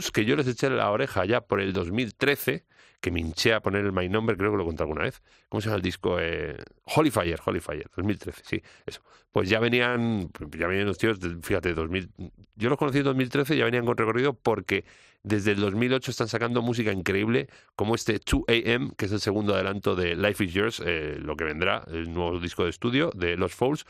Que 0.10 0.26
yo 0.26 0.36
les 0.36 0.48
eché 0.48 0.70
la 0.70 0.90
oreja 0.90 1.26
ya 1.26 1.42
por 1.42 1.62
el 1.62 1.74
2013, 1.74 2.66
que 3.02 3.12
me 3.12 3.20
hinché 3.20 3.54
a 3.54 3.62
poner 3.62 3.84
el 3.86 3.92
My 3.92 4.08
Number, 4.08 4.38
creo 4.38 4.52
que 4.52 4.58
lo 4.58 4.66
conté 4.66 4.84
alguna 4.84 5.04
vez. 5.04 5.22
¿Cómo 5.50 5.60
se 5.60 5.68
llama 5.68 5.78
el 5.78 5.82
disco? 5.82 6.18
Eh, 6.20 6.56
Holy 6.96 7.12
Fire, 7.12 7.40
Holy 7.44 7.60
Fire, 7.60 7.90
2013, 7.96 8.44
sí, 8.46 8.62
eso. 8.86 9.02
Pues 9.32 9.50
ya 9.50 9.60
venían, 9.60 10.30
ya 10.58 10.68
venían 10.68 10.86
los 10.86 10.98
tíos, 10.98 11.20
fíjate, 11.42 11.74
2000, 11.74 12.10
yo 12.56 12.70
los 12.70 12.78
conocí 12.78 13.00
en 13.00 13.06
2013, 13.06 13.58
ya 13.58 13.66
venían 13.66 13.86
con 13.86 13.98
recorrido 13.98 14.34
porque 14.34 14.86
desde 15.24 15.52
el 15.52 15.60
2008 15.60 16.12
están 16.12 16.28
sacando 16.28 16.62
música 16.62 16.92
increíble, 16.92 17.48
como 17.76 17.96
este 17.96 18.20
2 18.20 18.44
AM, 18.48 18.92
que 18.98 19.06
es 19.06 19.12
el 19.12 19.20
segundo 19.20 19.56
adelanto 19.56 19.96
de 19.96 20.16
Life 20.16 20.44
is 20.44 20.54
Yours, 20.54 20.82
eh, 20.86 21.18
lo 21.20 21.36
que 21.36 21.44
vendrá, 21.44 21.84
el 21.88 22.14
nuevo 22.14 22.40
disco 22.40 22.64
de 22.64 22.70
estudio 22.70 23.12
de 23.16 23.36
Los 23.36 23.54
Falls, 23.54 23.86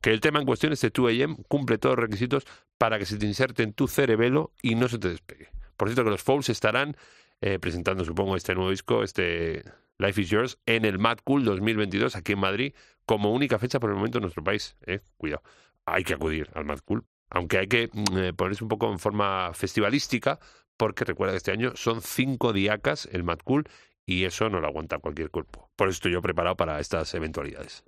que 0.00 0.10
el 0.10 0.20
tema 0.20 0.40
en 0.40 0.46
cuestión, 0.46 0.72
este 0.72 0.90
2 0.90 1.12
AM, 1.22 1.36
cumple 1.48 1.78
todos 1.78 1.96
los 1.96 2.04
requisitos 2.04 2.44
para 2.78 2.98
que 2.98 3.06
se 3.06 3.16
te 3.16 3.26
inserte 3.26 3.62
en 3.62 3.72
tu 3.72 3.88
cerebelo 3.88 4.52
y 4.62 4.74
no 4.74 4.88
se 4.88 4.98
te 4.98 5.08
despegue. 5.08 5.55
Por 5.76 5.88
cierto, 5.88 6.04
que 6.04 6.10
los 6.10 6.22
Falls 6.22 6.48
estarán 6.48 6.96
eh, 7.40 7.58
presentando, 7.58 8.04
supongo, 8.04 8.36
este 8.36 8.54
nuevo 8.54 8.70
disco, 8.70 9.02
este 9.02 9.64
Life 9.98 10.20
is 10.20 10.30
Yours, 10.30 10.58
en 10.66 10.84
el 10.84 10.98
Mad 10.98 11.18
Cool 11.24 11.44
2022 11.44 12.16
aquí 12.16 12.32
en 12.32 12.40
Madrid, 12.40 12.74
como 13.04 13.32
única 13.32 13.58
fecha 13.58 13.80
por 13.80 13.90
el 13.90 13.96
momento 13.96 14.18
en 14.18 14.22
nuestro 14.22 14.42
país. 14.42 14.76
Eh, 14.86 15.00
cuidado, 15.16 15.42
hay 15.84 16.04
que 16.04 16.14
acudir 16.14 16.50
al 16.54 16.64
Mad 16.64 16.80
Cool, 16.84 17.04
aunque 17.30 17.58
hay 17.58 17.66
que 17.66 17.90
mm, 17.92 18.18
eh, 18.18 18.32
ponerse 18.32 18.64
un 18.64 18.68
poco 18.68 18.90
en 18.90 18.98
forma 18.98 19.52
festivalística, 19.54 20.38
porque 20.76 21.04
recuerda 21.04 21.32
que 21.32 21.38
este 21.38 21.52
año 21.52 21.72
son 21.74 22.02
cinco 22.02 22.52
diacas 22.52 23.08
el 23.12 23.22
Mad 23.24 23.38
Cool 23.44 23.64
y 24.04 24.24
eso 24.24 24.48
no 24.48 24.60
lo 24.60 24.68
aguanta 24.68 24.98
cualquier 24.98 25.30
cuerpo. 25.30 25.70
Por 25.76 25.88
eso 25.88 25.96
estoy 25.96 26.12
yo 26.12 26.22
preparado 26.22 26.56
para 26.56 26.80
estas 26.80 27.12
eventualidades. 27.14 27.84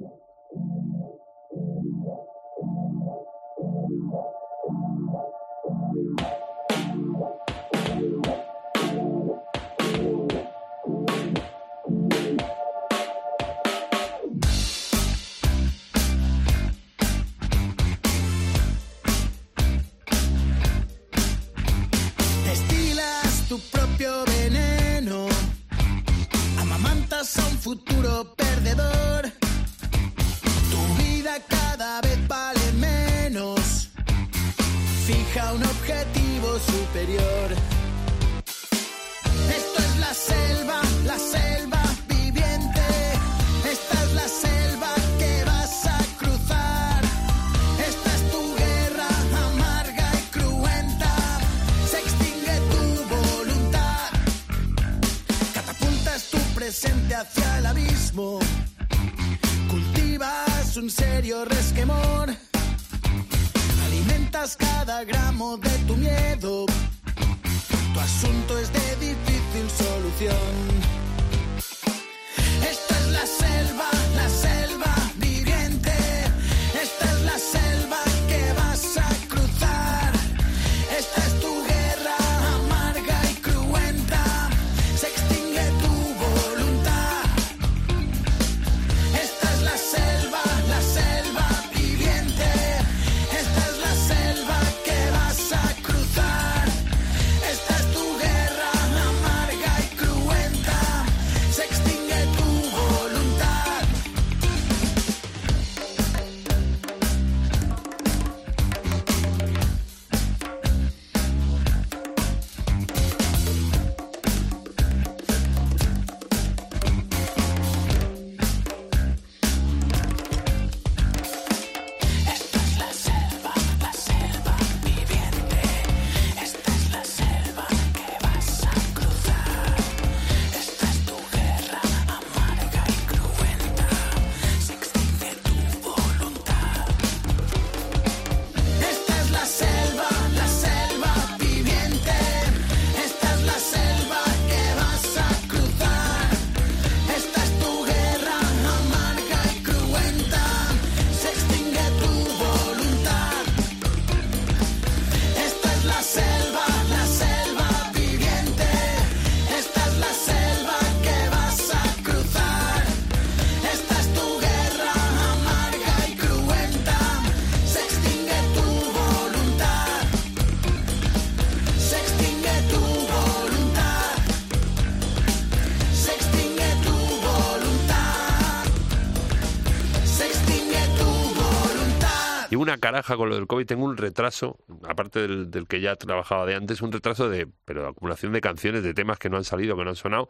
Caraja 183.08 183.16
con 183.16 183.28
lo 183.30 183.34
del 183.36 183.46
COVID. 183.46 183.66
Tengo 183.66 183.84
un 183.84 183.96
retraso, 183.96 184.58
aparte 184.86 185.20
del, 185.20 185.50
del 185.50 185.66
que 185.66 185.80
ya 185.80 185.96
trabajaba 185.96 186.46
de 186.46 186.54
antes, 186.54 186.82
un 186.82 186.92
retraso 186.92 187.28
de, 187.28 187.48
pero 187.64 187.82
de 187.82 187.88
acumulación 187.88 188.32
de 188.32 188.40
canciones, 188.40 188.82
de 188.82 188.94
temas 188.94 189.18
que 189.18 189.30
no 189.30 189.36
han 189.38 189.44
salido, 189.44 189.76
que 189.76 189.84
no 189.84 189.90
han 189.90 189.96
sonado. 189.96 190.28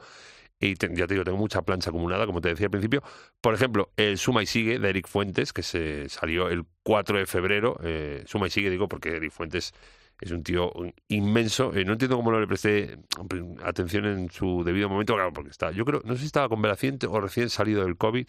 Y 0.60 0.74
te- 0.74 0.88
ya 0.94 1.06
te 1.06 1.14
digo, 1.14 1.24
tengo 1.24 1.38
mucha 1.38 1.62
plancha 1.62 1.90
acumulada, 1.90 2.26
como 2.26 2.40
te 2.40 2.48
decía 2.48 2.66
al 2.66 2.70
principio. 2.70 3.02
Por 3.40 3.54
ejemplo, 3.54 3.90
el 3.96 4.18
Suma 4.18 4.42
y 4.42 4.46
Sigue 4.46 4.78
de 4.78 4.88
Eric 4.90 5.06
Fuentes, 5.08 5.52
que 5.52 5.62
se 5.62 6.08
salió 6.08 6.48
el 6.48 6.64
4 6.82 7.18
de 7.18 7.26
febrero. 7.26 7.78
Eh, 7.82 8.24
Suma 8.26 8.46
y 8.48 8.50
Sigue, 8.50 8.70
digo, 8.70 8.88
porque 8.88 9.10
Eric 9.16 9.30
Fuentes 9.32 9.72
es 10.20 10.30
un 10.32 10.42
tío 10.42 10.72
inmenso. 11.08 11.72
Eh, 11.74 11.84
no 11.84 11.92
entiendo 11.92 12.16
cómo 12.16 12.32
no 12.32 12.40
le 12.40 12.46
presté 12.48 12.98
atención 13.64 14.04
en 14.06 14.30
su 14.30 14.64
debido 14.64 14.88
momento, 14.88 15.14
claro, 15.14 15.32
porque 15.32 15.50
está, 15.50 15.70
yo 15.70 15.84
creo, 15.84 16.02
no 16.04 16.14
sé 16.14 16.20
si 16.20 16.26
estaba 16.26 16.48
convaleciente 16.48 17.06
o 17.06 17.20
recién 17.20 17.50
salido 17.50 17.84
del 17.84 17.96
COVID. 17.96 18.26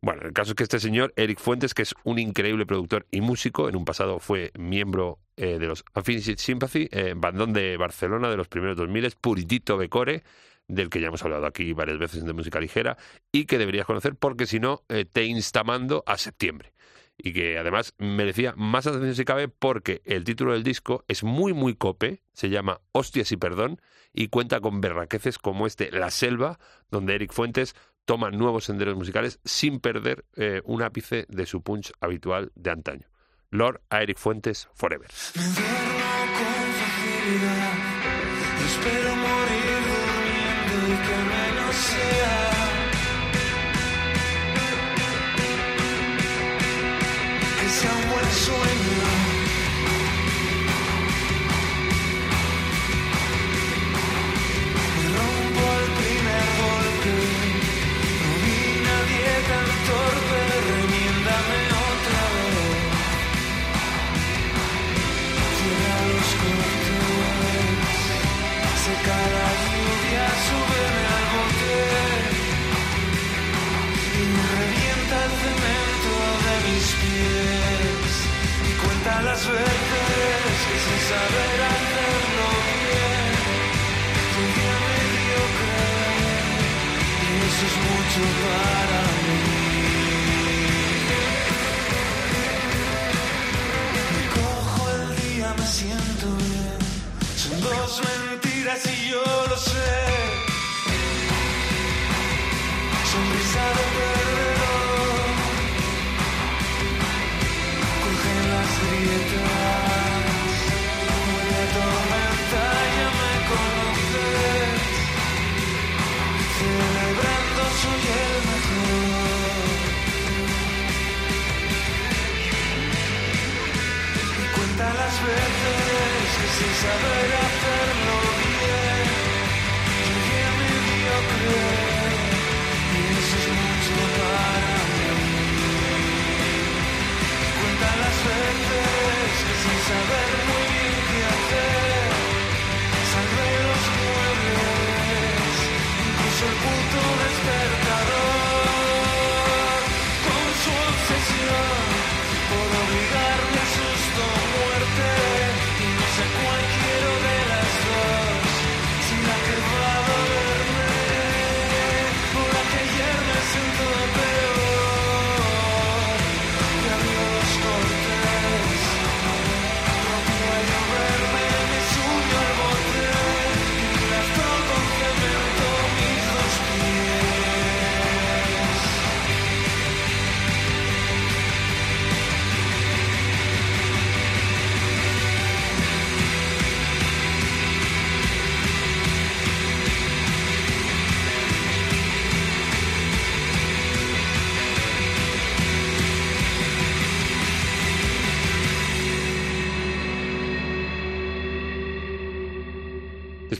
Bueno, 0.00 0.22
el 0.22 0.32
caso 0.32 0.52
es 0.52 0.54
que 0.54 0.62
este 0.62 0.78
señor, 0.78 1.12
Eric 1.16 1.40
Fuentes, 1.40 1.74
que 1.74 1.82
es 1.82 1.94
un 2.04 2.20
increíble 2.20 2.66
productor 2.66 3.06
y 3.10 3.20
músico, 3.20 3.68
en 3.68 3.74
un 3.74 3.84
pasado 3.84 4.20
fue 4.20 4.52
miembro 4.56 5.18
eh, 5.36 5.58
de 5.58 5.66
los 5.66 5.84
Affinity 5.92 6.36
Sympathy, 6.36 6.88
eh, 6.92 7.14
bandón 7.16 7.52
de 7.52 7.76
Barcelona 7.76 8.30
de 8.30 8.36
los 8.36 8.46
primeros 8.46 8.76
2000, 8.76 9.16
Puritito 9.20 9.76
Becore, 9.76 10.22
del 10.68 10.88
que 10.88 11.00
ya 11.00 11.08
hemos 11.08 11.24
hablado 11.24 11.46
aquí 11.46 11.72
varias 11.72 11.98
veces 11.98 12.24
de 12.24 12.32
música 12.32 12.60
ligera, 12.60 12.96
y 13.32 13.46
que 13.46 13.58
deberías 13.58 13.86
conocer 13.86 14.14
porque 14.14 14.46
si 14.46 14.60
no, 14.60 14.84
eh, 14.88 15.04
te 15.04 15.24
instamando 15.24 16.04
a 16.06 16.16
septiembre. 16.16 16.72
Y 17.20 17.32
que 17.32 17.58
además 17.58 17.94
merecía 17.98 18.54
más 18.56 18.86
atención 18.86 19.16
si 19.16 19.24
cabe 19.24 19.48
porque 19.48 20.02
el 20.04 20.22
título 20.22 20.52
del 20.52 20.62
disco 20.62 21.04
es 21.08 21.24
muy, 21.24 21.52
muy 21.52 21.74
cope, 21.74 22.22
se 22.32 22.50
llama 22.50 22.80
Hostias 22.92 23.32
y 23.32 23.36
Perdón, 23.36 23.80
y 24.12 24.28
cuenta 24.28 24.60
con 24.60 24.80
berraqueces 24.80 25.38
como 25.38 25.66
este 25.66 25.90
La 25.90 26.10
Selva, 26.10 26.60
donde 26.90 27.16
Eric 27.16 27.32
Fuentes 27.32 27.74
toma 28.08 28.30
nuevos 28.30 28.64
senderos 28.64 28.96
musicales 28.96 29.38
sin 29.44 29.80
perder 29.80 30.24
eh, 30.34 30.62
un 30.64 30.80
ápice 30.80 31.26
de 31.28 31.44
su 31.44 31.60
punch 31.60 31.92
habitual 32.00 32.50
de 32.54 32.70
antaño. 32.70 33.06
Lord 33.50 33.82
a 33.90 34.02
Eric 34.02 34.16
Fuentes 34.16 34.66
Forever. 34.72 35.10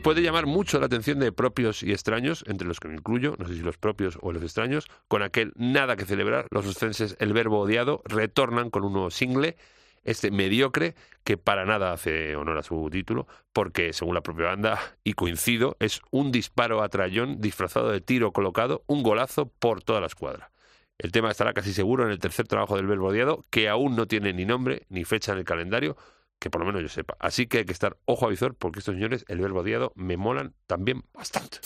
Después 0.09 0.23
de 0.23 0.27
llamar 0.27 0.47
mucho 0.47 0.81
la 0.81 0.87
atención 0.87 1.19
de 1.19 1.33
propios 1.33 1.83
y 1.83 1.93
extraños, 1.93 2.43
entre 2.47 2.67
los 2.67 2.81
que 2.81 2.89
me 2.89 2.95
incluyo, 2.95 3.35
no 3.39 3.47
sé 3.47 3.57
si 3.57 3.61
los 3.61 3.77
propios 3.77 4.19
o 4.23 4.33
los 4.33 4.43
extraños, 4.43 4.87
con 5.07 5.23
aquel 5.23 5.53
nada 5.55 5.97
que 5.97 6.07
celebrar, 6.07 6.47
los 6.51 6.67
oscenses 6.67 7.15
El 7.21 7.35
Verbo 7.35 7.61
Odiado 7.61 8.01
retornan 8.07 8.71
con 8.71 8.85
un 8.85 8.95
nuevo 8.95 9.11
single, 9.11 9.59
este 10.05 10.31
mediocre, 10.31 10.95
que 11.25 11.37
para 11.37 11.67
nada 11.67 11.93
hace 11.93 12.37
honor 12.37 12.57
a 12.57 12.63
su 12.63 12.89
título, 12.91 13.27
porque 13.53 13.93
según 13.93 14.15
la 14.15 14.23
propia 14.23 14.47
banda, 14.47 14.81
y 15.05 15.13
coincido, 15.13 15.77
es 15.79 16.01
un 16.11 16.33
disparo 16.33 16.83
a 16.83 16.89
trayón 16.89 17.43
disfrazado 17.43 17.91
de 17.91 18.01
tiro 18.01 18.33
colocado, 18.33 18.85
un 18.87 19.03
golazo 19.03 19.53
por 19.59 19.83
toda 19.83 20.01
la 20.01 20.07
escuadra. 20.07 20.53
El 20.97 21.13
tema 21.13 21.31
estará 21.31 21.53
casi 21.53 21.75
seguro 21.75 22.07
en 22.07 22.13
el 22.13 22.19
tercer 22.19 22.49
trabajo 22.49 22.77
del 22.77 22.87
Verbo 22.87 23.09
Odiado, 23.09 23.45
que 23.51 23.69
aún 23.69 23.95
no 23.95 24.07
tiene 24.07 24.33
ni 24.33 24.47
nombre 24.47 24.87
ni 24.89 25.05
fecha 25.05 25.33
en 25.33 25.39
el 25.39 25.45
calendario, 25.45 25.99
que 26.39 26.51
por 26.51 26.61
lo 26.61 26.67
menos 26.67 26.83
yo 26.83 26.89
sepa. 26.89 27.17
Así 27.21 27.47
que 27.47 27.59
hay 27.59 27.65
que 27.65 27.73
estar 27.73 27.97
ojo 28.05 28.27
a 28.27 28.31
visor 28.31 28.55
porque 28.55 28.81
estos 28.81 28.95
señores, 28.95 29.25
el 29.29 29.41
verbo 29.41 29.61
odiado, 29.61 29.93
me 29.95 30.17
molan 30.17 30.55
también 30.67 31.05
bastante. 31.13 31.59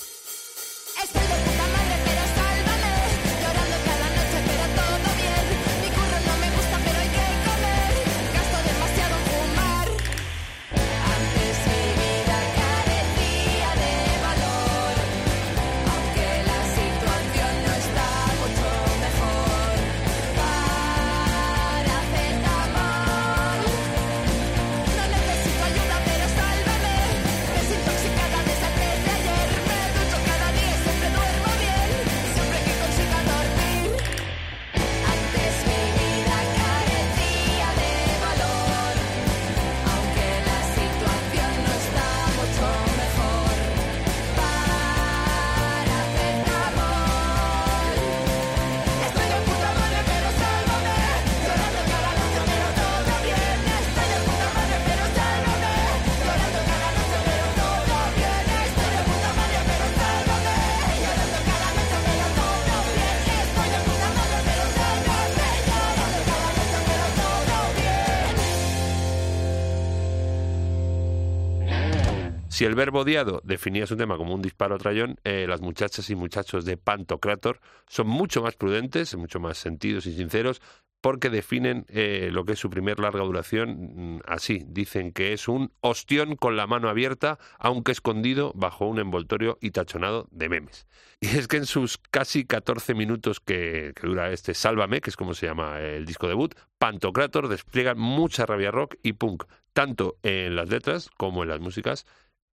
Si 72.62 72.66
el 72.66 72.76
verbo 72.76 73.00
odiado 73.00 73.40
definía 73.42 73.88
su 73.88 73.96
tema 73.96 74.16
como 74.16 74.36
un 74.36 74.40
disparo 74.40 74.76
a 74.76 74.78
trayón, 74.78 75.18
eh, 75.24 75.46
las 75.48 75.60
muchachas 75.60 76.08
y 76.10 76.14
muchachos 76.14 76.64
de 76.64 76.76
Pantocrator 76.76 77.58
son 77.88 78.06
mucho 78.06 78.40
más 78.40 78.54
prudentes, 78.54 79.16
mucho 79.16 79.40
más 79.40 79.58
sentidos 79.58 80.06
y 80.06 80.14
sinceros, 80.14 80.62
porque 81.00 81.28
definen 81.28 81.84
eh, 81.88 82.30
lo 82.30 82.44
que 82.44 82.52
es 82.52 82.60
su 82.60 82.70
primer 82.70 83.00
larga 83.00 83.24
duración 83.24 84.14
mm, 84.14 84.20
así. 84.28 84.62
Dicen 84.68 85.10
que 85.10 85.32
es 85.32 85.48
un 85.48 85.72
ostión 85.80 86.36
con 86.36 86.56
la 86.56 86.68
mano 86.68 86.88
abierta, 86.88 87.40
aunque 87.58 87.90
escondido 87.90 88.52
bajo 88.54 88.86
un 88.86 89.00
envoltorio 89.00 89.58
y 89.60 89.72
tachonado 89.72 90.28
de 90.30 90.48
memes. 90.48 90.86
Y 91.18 91.36
es 91.36 91.48
que 91.48 91.56
en 91.56 91.66
sus 91.66 91.98
casi 91.98 92.44
14 92.44 92.94
minutos 92.94 93.40
que, 93.40 93.92
dura 94.00 94.30
este 94.30 94.54
Sálvame, 94.54 95.00
que 95.00 95.10
es 95.10 95.16
como 95.16 95.34
se 95.34 95.46
llama 95.46 95.80
el 95.80 96.06
disco 96.06 96.28
debut, 96.28 96.54
Pantocrator 96.78 97.48
despliegan 97.48 97.98
mucha 97.98 98.46
rabia 98.46 98.70
rock 98.70 98.94
y 99.02 99.14
punk, 99.14 99.44
tanto 99.72 100.16
en 100.22 100.54
las 100.54 100.68
letras 100.68 101.10
como 101.16 101.42
en 101.42 101.48
las 101.48 101.58
músicas, 101.58 102.06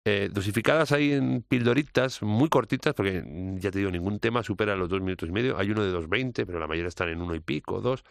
eh, 0.05 0.31
dosificadas 0.33 0.93
ahí 0.93 1.13
en 1.13 1.43
pildoritas 1.43 2.23
muy 2.23 2.49
cortitas, 2.49 2.95
porque 2.95 3.23
mm, 3.25 3.59
ya 3.59 3.71
te 3.71 3.79
digo, 3.79 3.91
ningún 3.91 4.19
tema 4.21 4.43
supera 4.43 4.77
los 4.77 4.89
dos 4.89 5.01
minutos 5.01 5.29
y 5.29 5.33
medio. 5.33 5.59
Hay 5.59 5.71
uno 5.71 5.85
de 5.85 5.91
2.20, 5.93 6.47
pero 6.47 6.59
la 6.61 6.67
mayoría 6.67 6.89
están 6.89 7.09
en 7.11 7.21
uno 7.23 7.35
y 7.35 7.41
pico, 7.41 7.81
dos. 7.81 8.05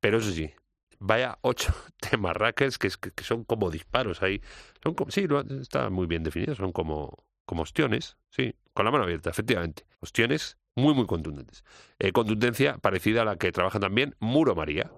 Pero 0.00 0.18
eso 0.18 0.30
sí, 0.30 0.50
vaya 0.98 1.38
ocho 1.42 1.72
temas 2.00 2.36
rackers 2.36 2.78
que, 2.78 2.90
que 3.14 3.24
son 3.24 3.44
como 3.44 3.70
disparos 3.70 4.22
ahí. 4.22 4.40
Son 4.82 4.94
como, 4.94 5.10
sí, 5.10 5.26
lo- 5.26 5.40
está 5.60 5.90
muy 5.90 6.06
bien 6.06 6.22
definido, 6.22 6.54
son 6.54 6.72
como, 6.72 7.24
como 7.46 7.62
ostiones, 7.62 8.16
sí, 8.30 8.54
con 8.72 8.84
la 8.84 8.90
mano 8.90 9.04
abierta, 9.04 9.30
efectivamente. 9.30 9.84
Ostiones 10.00 10.58
muy, 10.76 10.94
muy 10.94 11.06
contundentes. 11.06 11.64
Eh, 11.98 12.12
contundencia 12.12 12.78
parecida 12.78 13.22
a 13.22 13.24
la 13.24 13.36
que 13.36 13.52
trabaja 13.52 13.80
también 13.80 14.16
Muro 14.20 14.54
María. 14.54 14.90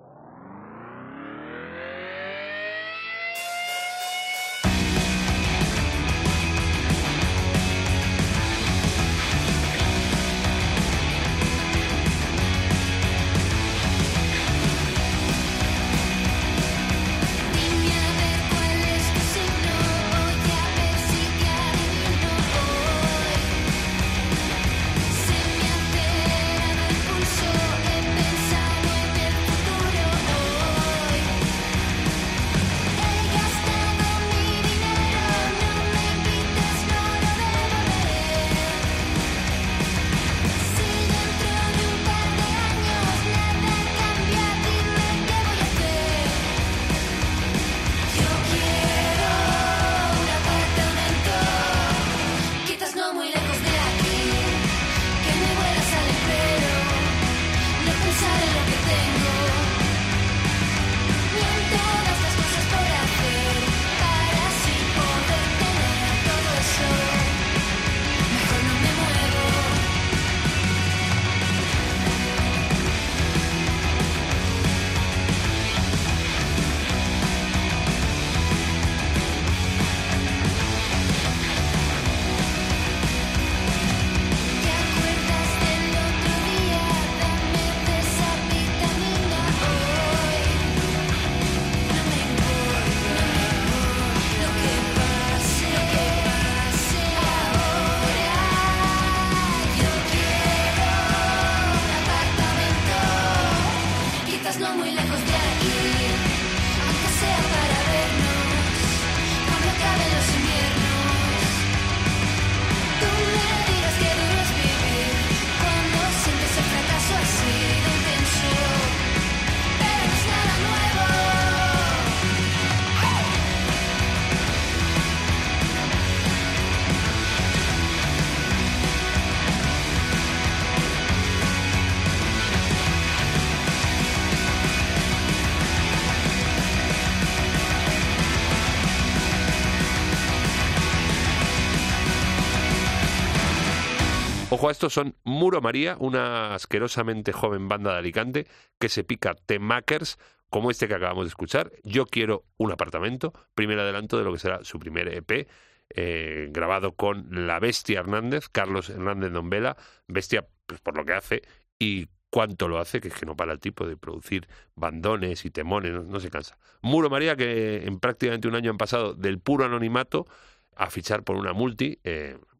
Ojo 144.67 144.71
a 144.71 144.73
estos, 144.73 144.95
son 144.95 145.15
Muro 145.23 145.61
María, 145.61 145.97
una 146.01 146.53
asquerosamente 146.53 147.31
joven 147.31 147.69
banda 147.69 147.93
de 147.93 147.99
Alicante 147.99 148.47
que 148.81 148.89
se 148.89 149.05
pica 149.05 149.37
temakers 149.37 150.19
como 150.51 150.73
este 150.73 150.89
que 150.89 150.95
acabamos 150.95 151.27
de 151.27 151.29
escuchar. 151.29 151.71
Yo 151.85 152.05
quiero 152.05 152.43
un 152.57 152.73
apartamento, 152.73 153.33
primer 153.55 153.79
adelanto 153.79 154.19
de 154.19 154.25
lo 154.25 154.33
que 154.33 154.41
será 154.41 154.65
su 154.65 154.81
primer 154.81 155.07
EP, 155.07 155.47
eh, 155.91 156.49
grabado 156.51 156.97
con 156.97 157.47
la 157.47 157.61
bestia 157.61 158.01
Hernández, 158.01 158.49
Carlos 158.49 158.91
Hernández 158.91 159.31
Nombela, 159.31 159.77
bestia 160.09 160.49
pues, 160.67 160.81
por 160.81 160.97
lo 160.97 161.05
que 161.05 161.13
hace 161.13 161.43
y 161.79 162.09
cuánto 162.29 162.67
lo 162.67 162.81
hace, 162.81 163.01
que 163.01 163.07
es 163.07 163.15
que 163.15 163.25
no 163.25 163.37
para 163.37 163.53
el 163.53 163.61
tipo 163.61 163.87
de 163.87 163.97
producir 163.97 164.49
bandones 164.75 165.45
y 165.45 165.51
temones, 165.53 165.93
no, 165.93 166.19
se 166.19 166.29
cansa. 166.29 166.59
Muro 166.83 167.09
María, 167.09 167.37
que 167.37 167.87
en 167.87 168.01
prácticamente 168.01 168.49
un 168.49 168.57
año 168.57 168.73
han 168.73 168.79
pasado 168.79 169.15
del 169.15 169.39
puro 169.39 169.65
anonimato 169.65 170.27
a 170.75 170.91
fichar 170.91 171.23
por 171.23 171.37
una 171.37 171.53
multi, 171.53 172.01
eh, 172.03 172.37
multi 172.37 172.56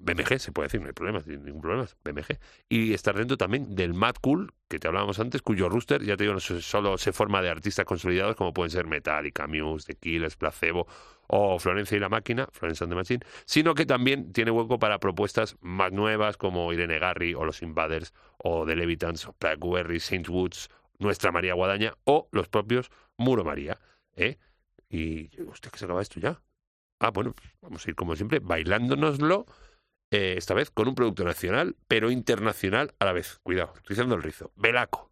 BMG, 0.00 0.38
se 0.38 0.50
puede 0.50 0.66
decir, 0.66 0.80
no 0.80 0.86
hay 0.86 0.92
problema, 0.92 1.22
ningún 1.26 1.60
problema, 1.60 1.86
BMG. 2.02 2.38
Y 2.68 2.94
estar 2.94 3.14
dentro 3.16 3.36
también 3.36 3.74
del 3.74 3.92
Mad 3.92 4.14
Cool, 4.20 4.52
que 4.68 4.78
te 4.78 4.88
hablábamos 4.88 5.18
antes, 5.20 5.42
cuyo 5.42 5.68
rooster, 5.68 6.02
ya 6.02 6.16
te 6.16 6.24
digo, 6.24 6.34
no 6.34 6.40
solo 6.40 6.96
se 6.96 7.12
forma 7.12 7.42
de 7.42 7.50
artistas 7.50 7.84
consolidados 7.84 8.34
como 8.34 8.54
pueden 8.54 8.70
ser 8.70 8.86
Metallica, 8.86 9.46
Muse, 9.46 9.92
The 9.92 9.98
Killers, 9.98 10.36
Placebo 10.36 10.86
o 11.26 11.58
Florencia 11.58 11.96
y 11.96 12.00
la 12.00 12.08
Máquina, 12.08 12.48
Florence 12.50 12.82
and 12.82 12.92
the 12.92 12.96
Machine, 12.96 13.20
sino 13.44 13.74
que 13.74 13.86
también 13.86 14.32
tiene 14.32 14.50
hueco 14.50 14.78
para 14.78 14.98
propuestas 14.98 15.56
más 15.60 15.92
nuevas 15.92 16.36
como 16.36 16.72
Irene 16.72 16.98
Garry 16.98 17.34
o 17.34 17.44
Los 17.44 17.62
Invaders 17.62 18.12
o 18.38 18.66
The 18.66 18.74
Levitans 18.74 19.26
o 19.26 19.36
Blackberry, 19.38 20.00
Saint 20.00 20.28
Woods, 20.28 20.70
Nuestra 20.98 21.30
María 21.30 21.54
Guadaña 21.54 21.94
o 22.04 22.28
los 22.32 22.48
propios 22.48 22.90
Muro 23.16 23.44
María. 23.44 23.78
¿eh? 24.16 24.38
Y, 24.88 25.30
hostia, 25.42 25.70
que 25.70 25.78
se 25.78 25.84
acaba 25.84 26.02
esto 26.02 26.18
ya. 26.18 26.42
Ah, 26.98 27.10
bueno, 27.10 27.34
vamos 27.62 27.86
a 27.86 27.90
ir 27.90 27.96
como 27.96 28.16
siempre 28.16 28.40
bailándonoslo, 28.40 29.46
eh, 30.10 30.34
esta 30.36 30.54
vez 30.54 30.70
con 30.70 30.88
un 30.88 30.94
producto 30.94 31.24
nacional, 31.24 31.76
pero 31.88 32.10
internacional 32.10 32.94
a 32.98 33.04
la 33.04 33.12
vez. 33.12 33.40
Cuidado, 33.42 33.72
estoy 33.76 33.94
haciendo 33.94 34.14
el 34.14 34.22
rizo. 34.22 34.52
Belaco. 34.56 35.09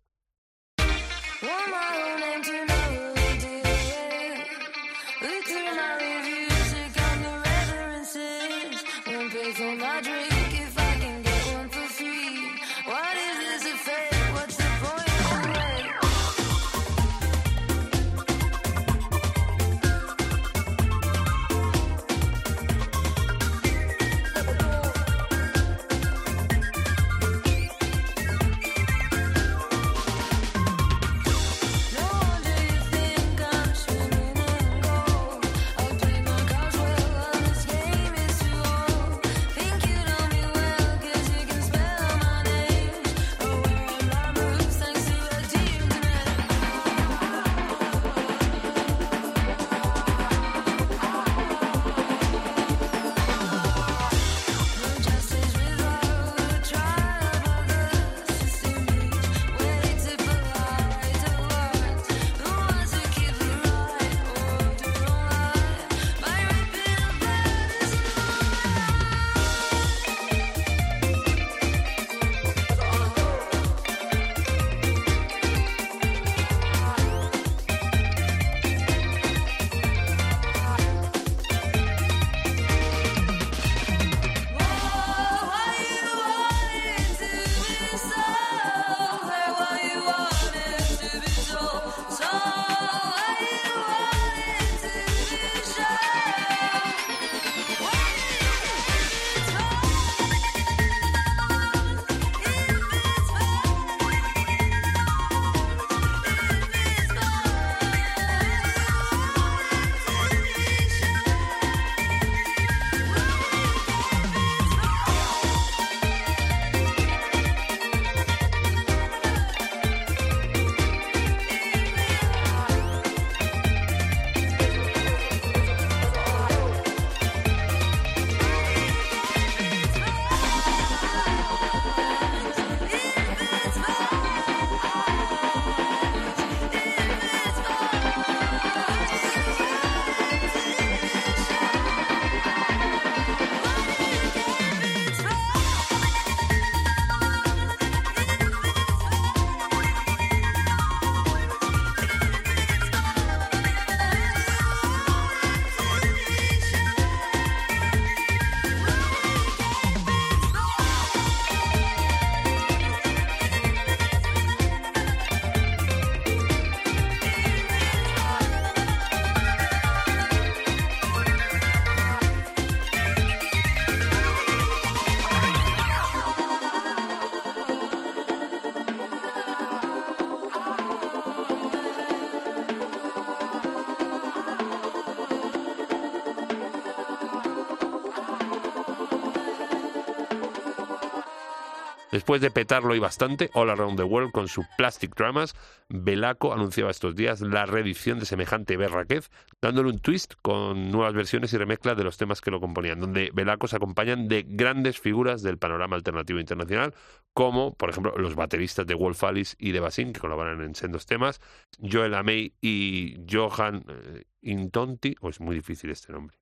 Después 192.29 192.43
de 192.43 192.51
petarlo 192.51 192.95
y 192.95 192.99
bastante, 192.99 193.49
All 193.55 193.70
Around 193.70 193.97
the 193.97 194.03
World 194.03 194.33
con 194.33 194.49
su 194.49 194.62
Plastic 194.76 195.16
Dramas, 195.16 195.55
Belaco 195.89 196.53
anunciaba 196.53 196.91
estos 196.91 197.16
días 197.16 197.41
la 197.41 197.64
reedición 197.64 198.18
de 198.18 198.26
semejante 198.26 198.76
berraquez, 198.76 199.31
dándole 199.62 199.89
un 199.89 199.99
twist 199.99 200.35
con 200.43 200.91
nuevas 200.91 201.14
versiones 201.14 201.55
y 201.55 201.57
remezclas 201.57 201.97
de 201.97 202.05
los 202.05 202.18
temas 202.18 202.43
que 202.43 202.51
lo 202.51 202.61
componían, 202.61 203.01
donde 203.01 203.31
Belaco 203.33 203.66
se 203.66 203.76
acompañan 203.76 204.29
de 204.29 204.45
grandes 204.47 205.01
figuras 205.01 205.41
del 205.41 205.57
panorama 205.57 205.97
alternativo 205.97 206.39
internacional, 206.39 206.93
como, 207.33 207.72
por 207.72 207.89
ejemplo, 207.89 208.12
los 208.18 208.35
bateristas 208.35 208.87
de 208.87 208.93
Wolf 208.93 209.24
Alice 209.24 209.57
y 209.59 209.72
de 209.72 209.81
Basin, 209.81 210.12
que 210.12 210.20
colaboran 210.20 210.61
en 210.61 210.74
sendos 210.74 211.07
temas, 211.07 211.41
Joel 211.81 212.12
Amey 212.12 212.53
y 212.61 213.24
Johan 213.26 213.87
eh, 213.89 214.24
Intonti, 214.43 215.16
o 215.22 215.31
es 215.31 215.41
muy 215.41 215.55
difícil 215.55 215.89
este 215.89 216.12
nombre 216.12 216.37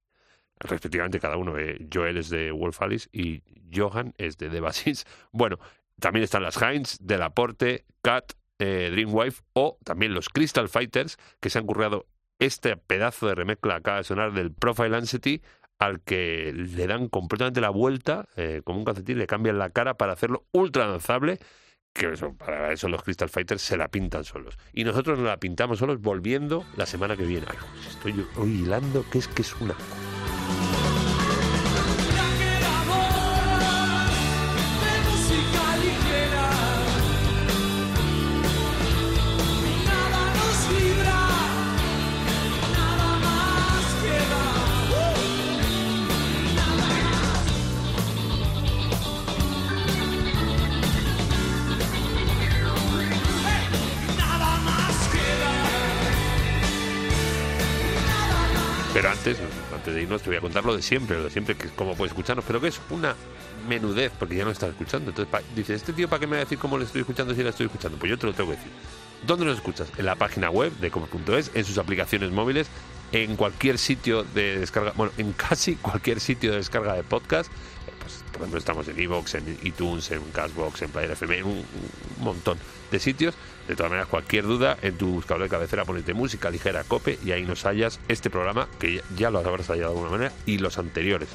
respectivamente 0.59 1.21
cada 1.21 1.37
uno. 1.37 1.59
eh, 1.59 1.87
Joel 1.93 2.17
es 2.17 2.31
de 2.31 2.51
Wolf 2.51 2.81
Alice 2.83 3.09
y 3.13 3.43
Johan 3.75 4.15
es 4.19 4.39
de 4.39 4.49
The 4.49 4.61
Basis. 4.61 5.07
Bueno, 5.33 5.59
también 6.01 6.25
están 6.25 6.43
las 6.43 6.61
Heinz, 6.61 6.99
Del 7.01 7.23
Aporte, 7.23 7.85
Cat, 8.03 8.33
eh, 8.59 8.89
Dreamwife 8.91 9.43
o 9.53 9.79
también 9.85 10.15
los 10.15 10.29
Crystal 10.29 10.69
Fighters 10.69 11.19
que 11.41 11.51
se 11.51 11.59
han 11.59 11.67
currado 11.67 12.07
este 12.39 12.77
pedazo 12.77 13.27
de 13.27 13.35
remezcla 13.35 13.77
acaba 13.77 13.99
de 13.99 14.05
sonar 14.05 14.33
del 14.33 14.53
Profile 14.53 14.97
Anxiety 14.97 15.43
al 15.79 16.01
que 16.01 16.53
le 16.55 16.87
dan 16.87 17.09
completamente 17.09 17.61
la 17.61 17.71
vuelta 17.71 18.27
eh, 18.37 18.63
como 18.65 18.79
un 18.79 18.85
calcetín, 18.85 19.19
le 19.19 19.27
cambian 19.27 19.59
la 19.59 19.71
cara 19.71 19.95
para 19.95 20.13
hacerlo 20.13 20.47
ultra 20.53 20.87
danzable 20.87 21.39
que 21.93 22.13
eso, 22.13 22.35
para 22.35 22.73
eso 22.73 22.89
los 22.89 23.03
Crystal 23.03 23.29
Fighters 23.29 23.63
se 23.63 23.77
la 23.77 23.89
pintan 23.89 24.25
solos. 24.25 24.59
Y 24.73 24.85
nosotros 24.85 25.19
nos 25.19 25.29
la 25.29 25.39
pintamos 25.39 25.79
solos 25.79 26.01
volviendo 26.01 26.65
la 26.77 26.85
semana 26.85 27.17
que 27.17 27.25
viene. 27.25 27.47
Ay, 27.49 27.57
estoy 27.89 28.27
hilando 28.45 29.05
que 29.11 29.19
es 29.19 29.29
que 29.29 29.43
es 29.43 29.55
una... 29.61 29.75
antes, 59.75 59.95
de 59.95 60.03
irnos, 60.03 60.23
te 60.23 60.29
voy 60.31 60.37
a 60.37 60.41
contar 60.41 60.65
lo 60.65 60.77
de 60.77 60.83
siempre, 60.83 61.17
lo 61.17 61.25
de 61.25 61.31
siempre, 61.31 61.57
que 61.57 61.67
es 61.69 61.73
cómo 61.73 61.95
puedes 61.97 62.13
escucharnos, 62.13 62.45
pero 62.47 62.61
que 62.61 62.69
es 62.69 62.81
una 62.91 63.15
menudez, 63.69 64.13
porque 64.19 64.37
ya 64.37 64.45
no 64.45 64.51
estás 64.51 64.71
escuchando. 64.71 65.11
Entonces, 65.11 65.31
pa- 65.31 65.43
dices, 65.55 65.77
¿este 65.77 65.93
tío 65.93 66.09
para 66.09 66.21
qué 66.21 66.27
me 66.27 66.33
va 66.37 66.43
a 66.43 66.45
decir 66.45 66.59
cómo 66.59 66.79
le 66.79 66.85
estoy 66.85 67.01
escuchando 67.01 67.35
si 67.35 67.43
la 67.43 67.51
estoy 67.51 67.67
escuchando? 67.67 67.99
Pues 67.99 68.11
yo 68.11 68.19
te 68.19 68.27
lo 68.27 68.33
tengo 68.35 68.51
que 68.51 68.57
decir. 68.57 68.73
¿Dónde 69.27 69.45
nos 69.47 69.57
escuchas? 69.57 69.89
En 69.99 70.07
la 70.07 70.15
página 70.15 70.51
web 70.51 70.73
de 70.79 70.91
come.es, 70.91 71.51
en 71.55 71.65
sus 71.65 71.79
aplicaciones 71.79 72.31
móviles, 72.31 72.69
en 73.13 73.37
cualquier 73.37 73.79
sitio 73.79 74.25
de 74.25 74.59
descarga, 74.61 74.93
bueno, 74.97 75.13
en 75.17 75.33
casi 75.33 75.75
cualquier 75.77 76.21
sitio 76.21 76.51
de 76.53 76.59
descarga 76.59 76.93
de 76.95 77.03
podcast. 77.03 77.51
Pues, 78.01 78.23
por 78.31 78.43
ejemplo, 78.43 78.59
estamos 78.59 78.87
en 78.89 79.01
Evox, 79.01 79.35
en 79.35 79.59
iTunes, 79.63 80.11
en 80.13 80.21
Cashbox, 80.33 80.83
en 80.83 80.91
Player 80.91 81.11
FM, 81.13 81.39
en 81.39 81.45
un 81.47 81.65
montón 82.21 82.59
de 82.91 82.99
sitios. 83.01 83.35
De 83.69 83.75
todas 83.75 83.91
maneras, 83.91 84.09
cualquier 84.09 84.45
duda, 84.45 84.79
en 84.83 84.97
tu 84.97 85.09
buscador 85.09 85.43
de 85.43 85.49
cabecera 85.49 85.85
ponete 85.85 86.15
música 86.15 86.51
ligera 86.51 86.85
cope 86.85 87.19
y 87.25 87.33
ahí 87.33 87.45
nos 87.45 87.65
hallas 87.65 87.99
este 88.09 88.31
programa, 88.31 88.69
que 88.79 89.03
ya, 89.17 89.31
lo 89.31 89.41
habrás 89.41 89.69
hallado 89.69 89.93
de 89.93 89.99
alguna 89.99 90.11
manera, 90.11 90.33
y 90.47 90.59
los 90.59 90.79
anteriores. 90.79 91.29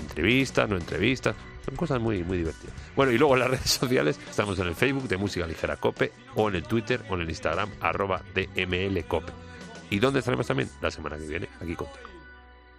Entrevistas, 0.00 0.68
no 0.68 0.76
entrevistas, 0.76 1.36
son 1.64 1.76
cosas 1.76 2.00
muy, 2.00 2.22
muy 2.22 2.38
divertidas. 2.38 2.74
Bueno, 2.94 3.12
y 3.12 3.18
luego 3.18 3.34
en 3.34 3.40
las 3.40 3.50
redes 3.52 3.70
sociales 3.70 4.18
estamos 4.28 4.58
en 4.58 4.66
el 4.66 4.74
Facebook 4.74 5.08
de 5.08 5.16
Música 5.16 5.46
Ligera 5.46 5.76
Cope 5.76 6.12
o 6.34 6.48
en 6.48 6.56
el 6.56 6.64
Twitter 6.64 7.04
o 7.08 7.14
en 7.14 7.22
el 7.22 7.28
Instagram 7.28 7.70
arroba 7.80 8.22
DMLCope. 8.34 9.32
¿Y 9.90 10.00
dónde 10.00 10.18
estaremos 10.18 10.46
también? 10.46 10.68
La 10.80 10.90
semana 10.90 11.16
que 11.16 11.26
viene, 11.26 11.48
aquí 11.60 11.76
contigo. 11.76 12.08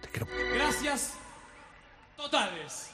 Te 0.02 0.08
quiero. 0.08 0.26
Gracias 0.54 1.18
totales. 2.16 2.87